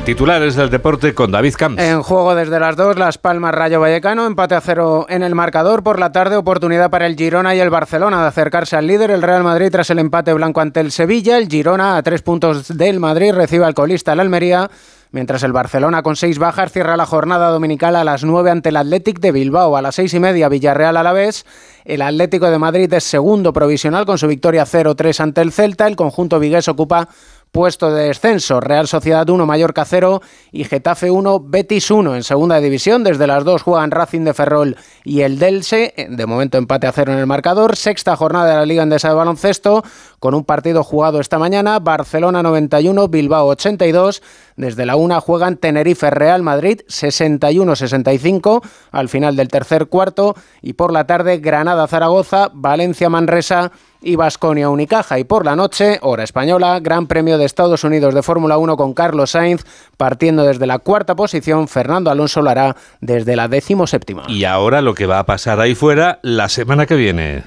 Titulares 0.05 0.57
del 0.57 0.71
deporte 0.71 1.15
con 1.15 1.31
David 1.31 1.55
Camps. 1.57 1.81
En 1.81 2.03
juego 2.03 2.35
desde 2.35 2.59
las 2.59 2.75
dos, 2.75 2.99
Las 2.99 3.19
Palmas 3.19 3.55
Rayo 3.55 3.81
Vallecano, 3.81 4.27
empate 4.27 4.55
a 4.55 4.61
cero 4.61 5.07
en 5.09 5.23
el 5.23 5.35
marcador. 5.35 5.83
Por 5.83 6.01
la 6.01 6.11
tarde, 6.11 6.37
oportunidad 6.37 6.91
para 6.91 7.07
el 7.07 7.17
Girona 7.17 7.55
y 7.55 7.61
el 7.61 7.71
Barcelona 7.71 8.23
de 8.23 8.29
acercarse 8.29 8.77
al 8.77 8.87
líder, 8.87 9.11
el 9.11 9.23
Real 9.23 9.45
Madrid, 9.45 9.69
tras 9.71 9.91
el 9.91 9.99
empate 9.99 10.33
blanco 10.33 10.63
ante 10.63 10.81
el 10.81 10.91
Sevilla. 10.91 11.37
El 11.37 11.49
Girona, 11.49 11.97
a 11.97 12.03
tres 12.03 12.23
puntos 12.23 12.77
del 12.77 12.99
Madrid, 12.99 13.33
recibe 13.35 13.67
al 13.67 13.75
colista 13.75 14.15
el 14.15 14.21
Almería. 14.21 14.71
Mientras 15.13 15.43
el 15.43 15.53
Barcelona 15.53 16.05
con 16.05 16.15
seis 16.15 16.39
bajas 16.39 16.71
cierra 16.71 16.97
la 16.97 17.05
jornada 17.05 17.51
dominical 17.51 17.97
a 17.97 18.05
las 18.05 18.23
nueve 18.23 18.53
ante 18.53 18.69
el 18.69 18.77
Athletic 18.77 19.19
de 19.19 19.33
Bilbao. 19.33 19.77
A 19.77 19.83
las 19.83 19.97
seis 19.97 20.15
y 20.15 20.21
media 20.21 20.49
Villarreal 20.49 20.97
a 20.97 21.03
la 21.03 21.13
vez. 21.13 21.45
El 21.85 22.01
Atlético 22.01 22.49
de 22.49 22.59
Madrid 22.59 22.93
es 22.93 23.03
segundo 23.03 23.53
provisional 23.53 24.07
con 24.07 24.19
su 24.19 24.29
victoria 24.29 24.65
0-3 24.65 25.19
ante 25.19 25.41
el 25.41 25.51
Celta. 25.51 25.89
El 25.89 25.97
conjunto 25.97 26.39
vigués 26.39 26.69
ocupa 26.69 27.09
puesto 27.53 27.93
de 27.93 28.09
descenso. 28.09 28.61
Real 28.61 28.87
Sociedad 28.87 29.29
1, 29.29 29.47
Mallorca 29.47 29.85
0 29.85 30.21
y 30.53 30.65
Getafe 30.65 31.11
1, 31.11 31.41
Betis 31.41 31.91
1 31.91 32.17
en 32.17 32.23
segunda 32.23 32.61
división. 32.61 33.05
Desde 33.05 33.27
las 33.27 33.45
dos 33.45 33.63
juegan 33.63 33.91
Racing 33.91 34.25
de 34.25 34.35
Ferrol 34.35 34.77
y 35.05 35.23
el 35.23 35.39
Delse. 35.39 35.95
De 36.09 36.27
momento 36.27 36.59
empate 36.59 36.87
a 36.87 36.93
cero 36.93 37.13
en 37.13 37.19
el 37.19 37.27
marcador. 37.27 37.77
Sexta 37.77 38.17
jornada 38.17 38.51
de 38.51 38.57
la 38.57 38.67
Liga 38.67 38.83
Endesa 38.83 39.09
de 39.09 39.15
Baloncesto 39.15 39.83
con 40.21 40.35
un 40.35 40.45
partido 40.45 40.85
jugado 40.85 41.19
esta 41.19 41.39
mañana. 41.39 41.81
Barcelona 41.81 42.43
91, 42.43 43.09
Bilbao 43.09 43.47
82. 43.49 44.23
Desde 44.57 44.87
la 44.87 44.95
una 44.95 45.21
juegan 45.21 45.57
Tenerife 45.57 46.11
Real 46.11 46.43
Madrid 46.43 46.83
61-65 46.89 48.63
al 48.93 49.09
final 49.09 49.35
del 49.35 49.49
tercer 49.49 49.89
cuarto. 49.89 50.37
Y 50.63 50.75
por 50.75 50.93
la 50.93 51.07
tarde 51.07 51.39
Granada 51.39 51.89
Zaragoza, 51.89 52.51
Valencia 52.53 53.09
Manresa 53.09 53.73
y 54.03 54.17
Basconia 54.17 54.69
Unicaja. 54.69 55.19
Y 55.19 55.25
por 55.25 55.47
la 55.47 55.57
noche, 55.57 55.99
hora 56.03 56.23
española, 56.23 56.79
Gran 56.81 57.07
Premio 57.07 57.39
de 57.39 57.47
Estados 57.47 57.85
Unidos 57.85 58.15
de 58.15 58.23
Fórmula 58.23 58.59
1 58.59 58.77
con 58.77 58.93
Carlos 58.93 59.31
Sainz, 59.31 59.65
partiendo 59.97 60.45
desde 60.45 60.67
la 60.67 60.79
cuarta 60.79 61.17
posición, 61.17 61.67
Fernando 61.67 62.11
Alonso 62.11 62.43
lo 62.43 62.51
hará 62.51 62.77
desde 63.01 63.37
la 63.37 63.49
décimo 63.49 63.87
séptima. 63.87 64.25
Y 64.29 64.45
ahora 64.45 64.83
lo 64.83 64.95
que 64.95 65.07
va 65.07 65.19
a 65.19 65.27
pasar 65.27 65.61
ahí 65.61 65.75
fuera 65.75 66.19
la 66.23 66.49
semana 66.51 66.85
que 66.85 66.97
viene. 66.97 67.45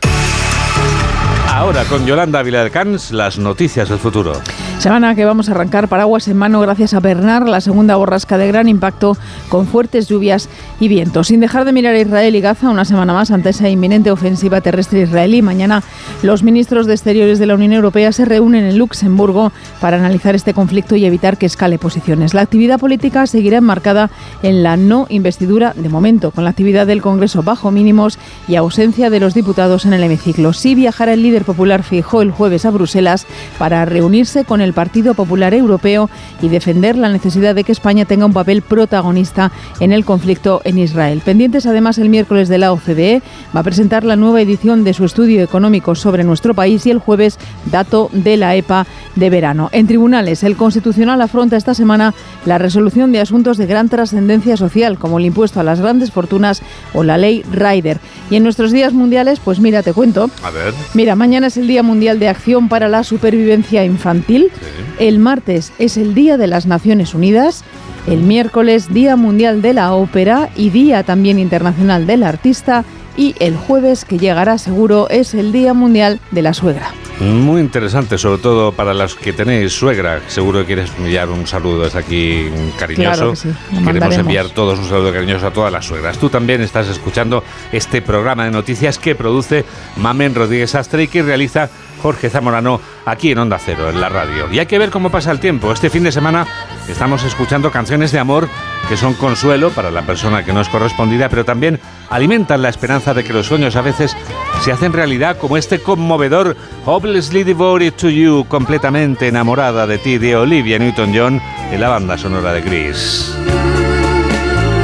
Ahora 1.56 1.86
con 1.86 2.08
Yolanda 2.08 2.42
Viladecans, 2.42 3.12
las 3.12 3.38
noticias 3.38 3.88
del 3.88 4.00
futuro. 4.00 4.42
Semana 4.80 5.16
que 5.16 5.24
vamos 5.24 5.48
a 5.48 5.54
arrancar 5.54 5.88
paraguas 5.88 6.28
en 6.28 6.36
mano 6.36 6.60
gracias 6.60 6.94
a 6.94 7.00
Bernard, 7.00 7.48
la 7.48 7.62
segunda 7.62 7.96
borrasca 7.96 8.38
de 8.38 8.48
gran 8.48 8.68
impacto 8.68 9.16
con 9.48 9.66
fuertes 9.66 10.10
lluvias 10.10 10.50
y 10.80 10.90
vientos. 10.90 11.28
Sin 11.28 11.40
dejar 11.40 11.64
de 11.64 11.72
mirar 11.72 11.96
a 11.96 12.00
Israel 12.00 12.36
y 12.36 12.42
Gaza 12.42 12.70
una 12.70 12.84
semana 12.84 13.14
más 13.14 13.32
ante 13.32 13.50
esa 13.50 13.70
inminente 13.70 14.12
ofensiva 14.12 14.60
terrestre 14.60 15.02
israelí, 15.02 15.42
mañana 15.42 15.84
los 16.22 16.44
ministros 16.44 16.86
de 16.86 16.94
Exteriores 16.94 17.40
de 17.40 17.46
la 17.46 17.56
Unión 17.56 17.72
Europea 17.72 18.12
se 18.12 18.26
reúnen 18.26 18.66
en 18.66 18.78
Luxemburgo 18.78 19.54
para 19.80 19.98
analizar 19.98 20.36
este 20.36 20.54
conflicto 20.54 20.96
y 20.98 21.06
evitar 21.06 21.38
que 21.38 21.46
escale 21.46 21.78
posiciones. 21.78 22.34
La 22.34 22.42
actividad 22.42 22.80
política 22.80 23.26
seguirá 23.26 23.60
enmarcada 23.60 24.10
en 24.42 24.64
la 24.64 24.76
no 24.76 25.06
investidura 25.10 25.74
de 25.78 25.88
momento, 25.88 26.32
con 26.32 26.44
la 26.44 26.50
actividad 26.50 26.88
del 26.88 27.02
Congreso 27.02 27.42
bajo 27.42 27.72
mínimos 27.72 28.18
y 28.50 28.56
ausencia 28.56 29.10
de 29.10 29.20
los 29.20 29.34
diputados 29.34 29.86
en 29.86 29.94
el 29.94 30.04
hemiciclo. 30.04 30.52
Sí 30.52 30.76
viajará 30.76 31.14
el 31.14 31.24
líder 31.24 31.46
popular 31.46 31.84
fijó 31.84 32.22
el 32.22 32.32
jueves 32.32 32.66
a 32.66 32.72
Bruselas 32.72 33.26
para 33.58 33.86
reunirse 33.86 34.44
con 34.44 34.62
el 34.64 34.74
Partido 34.74 35.14
Popular 35.14 35.54
Europeo 35.54 36.10
y 36.42 36.50
defender 36.50 36.98
la 36.98 37.10
necesidad 37.10 37.56
de 37.56 37.64
que 37.64 37.72
España 37.72 38.06
tenga 38.06 38.26
un 38.26 38.34
papel 38.34 38.62
protagonista 38.62 39.52
en 39.80 39.92
el 39.92 40.06
conflicto 40.06 40.62
en 40.64 40.78
Israel. 40.78 41.22
Pendientes 41.24 41.66
además 41.66 41.98
el 41.98 42.10
miércoles 42.10 42.50
de 42.50 42.58
la 42.58 42.72
OCDE 42.72 43.22
va 43.56 43.60
a 43.60 43.64
presentar 43.64 44.04
la 44.04 44.16
nueva 44.16 44.42
edición 44.42 44.84
de 44.84 44.94
su 44.94 45.06
estudio 45.06 45.44
económico 45.44 45.96
sobre 45.96 46.24
nuestro 46.24 46.54
país 46.54 46.86
y 46.86 46.92
el 46.92 47.00
jueves 47.00 47.38
dato 47.66 48.10
de 48.12 48.38
la 48.38 48.56
EPA 48.56 48.88
de 49.16 49.30
verano. 49.30 49.70
En 49.72 49.88
tribunales, 49.88 50.44
el 50.44 50.58
Constitucional 50.58 51.22
afronta 51.22 51.58
esta 51.58 51.74
semana 51.74 52.14
la 52.46 52.58
resolución 52.58 53.12
de 53.12 53.22
asuntos 53.22 53.58
de 53.58 53.66
gran 53.66 53.90
trascendencia 53.90 54.58
social 54.58 54.98
como 54.98 55.20
el 55.20 55.26
impuesto 55.26 55.60
a 55.60 55.64
las 55.64 55.82
grandes 55.82 56.12
fortunas 56.12 56.62
o 56.94 57.04
la 57.04 57.18
ley 57.18 57.44
Rider. 57.52 58.00
Y 58.30 58.36
en 58.36 58.44
nuestros 58.44 58.72
días 58.72 58.94
mundiales, 58.94 59.40
pues 59.44 59.60
mira, 59.60 59.84
te 59.84 59.94
cuento. 59.94 60.30
A 60.44 60.52
ver. 60.52 60.74
Mira, 60.94 61.16
mañana 61.16 61.48
es 61.48 61.58
el 61.58 61.68
Día 61.68 61.84
Mundial 61.84 62.20
de 62.20 62.30
Acción 62.30 62.70
para 62.70 62.88
la 62.88 63.04
Supervivencia 63.04 63.84
Infantil. 63.86 64.52
El 65.00 65.20
martes 65.20 65.74
es 65.80 65.98
el 65.98 66.14
Día 66.14 66.38
de 66.38 66.48
las 66.48 66.66
Naciones 66.66 67.14
Unidas. 67.14 67.64
El 68.08 68.20
miércoles 68.20 68.94
Día 68.94 69.16
Mundial 69.16 69.62
de 69.62 69.74
la 69.74 69.94
Ópera 69.94 70.50
y 70.56 70.70
Día 70.70 71.04
también 71.04 71.40
Internacional 71.40 72.06
del 72.06 72.24
Artista. 72.24 72.84
Y 73.16 73.36
el 73.40 73.56
jueves, 73.56 74.06
que 74.06 74.18
llegará 74.18 74.58
seguro, 74.58 75.08
es 75.10 75.34
el 75.34 75.52
Día 75.52 75.74
Mundial 75.74 76.20
de 76.32 76.42
la 76.42 76.54
Suegra. 76.54 76.92
Muy 77.20 77.62
interesante, 77.62 78.18
sobre 78.18 78.42
todo 78.42 78.72
para 78.72 78.94
los 78.94 79.16
que 79.16 79.34
tenéis 79.34 79.72
suegra. 79.72 80.22
Seguro 80.28 80.60
que 80.60 80.66
quieres 80.66 80.92
enviar 80.98 81.30
un 81.30 81.46
saludo 81.46 81.84
desde 81.84 82.00
aquí 82.00 82.50
cariñoso. 82.78 83.16
Claro 83.16 83.30
que 83.32 83.36
sí, 83.38 83.50
lo 83.72 83.86
Queremos 83.86 84.16
enviar 84.16 84.50
todos 84.50 84.80
un 84.80 84.86
saludo 84.86 85.14
cariñoso 85.14 85.48
a 85.48 85.54
todas 85.54 85.72
las 85.72 85.86
suegras. 85.86 86.18
Tú 86.18 86.30
también 86.30 86.62
estás 86.62 86.88
escuchando 86.88 87.44
este 87.72 88.02
programa 88.02 88.46
de 88.46 88.52
noticias 88.52 88.98
que 88.98 89.14
produce 89.14 89.64
Mamen 89.98 90.34
Rodríguez 90.34 90.74
Astre 90.74 91.04
y 91.04 91.08
que 91.08 91.22
realiza 91.22 91.70
Jorge 92.02 92.30
Zamorano 92.30 92.80
aquí 93.06 93.32
en 93.32 93.40
Onda 93.40 93.60
Cero, 93.60 93.90
en 93.90 94.02
la 94.02 94.10
radio. 94.10 94.52
Y 94.52 94.60
hay 94.60 94.66
que 94.66 94.80
ver 94.80 94.90
cómo 94.90 95.10
pasa 95.10 95.32
el 95.32 95.40
tiempo. 95.40 95.72
Este 95.72 95.90
fin 95.90 96.04
de 96.04 96.12
semana 96.12 96.46
estamos 96.88 97.24
escuchando 97.24 97.72
canciones 97.72 98.12
de 98.12 98.20
amor 98.20 98.50
que 98.90 98.98
son 98.98 99.14
consuelo 99.14 99.70
para 99.72 99.92
la 99.92 100.02
persona 100.02 100.44
que 100.44 100.54
no 100.54 100.62
es 100.62 100.70
correspondida, 100.70 101.30
pero 101.30 101.46
también 101.46 101.80
alimentan 102.10 102.62
la 102.62 102.70
esperanza 102.70 103.14
de 103.14 103.24
que 103.24 103.34
los 103.34 103.48
sueños 103.48 103.76
a 103.76 103.82
veces 103.82 104.16
se 104.62 104.72
hacen 104.72 104.94
realidad, 104.94 105.38
como 105.38 105.58
este 105.58 105.80
conmovedor 105.80 106.56
Hopelessly 106.86 107.44
Devoted 107.44 107.94
to 107.94 108.10
You, 108.10 108.46
completamente 108.48 109.28
enamorada 109.28 109.88
de 109.88 109.98
ti, 109.98 110.18
de 110.18 110.36
Olivia 110.36 110.80
Newton-John, 110.80 111.42
en 111.72 111.82
la 111.82 111.90
banda 111.90 112.18
sonora 112.18 112.54
de 112.54 112.62
Gris. 112.62 113.36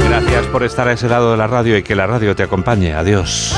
Gracias 0.08 0.46
por 0.46 0.64
estar 0.64 0.88
a 0.88 0.92
ese 0.92 1.08
lado 1.08 1.30
de 1.32 1.36
la 1.36 1.46
radio 1.46 1.76
y 1.76 1.82
que 1.82 1.94
la 1.94 2.06
radio 2.06 2.34
te 2.34 2.42
acompañe. 2.42 2.94
Adiós. 2.94 3.54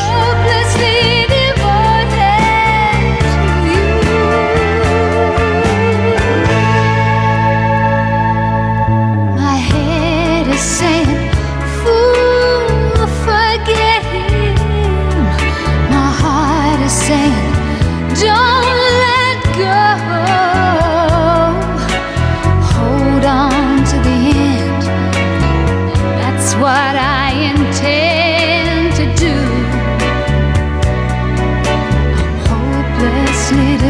sit 33.52 33.81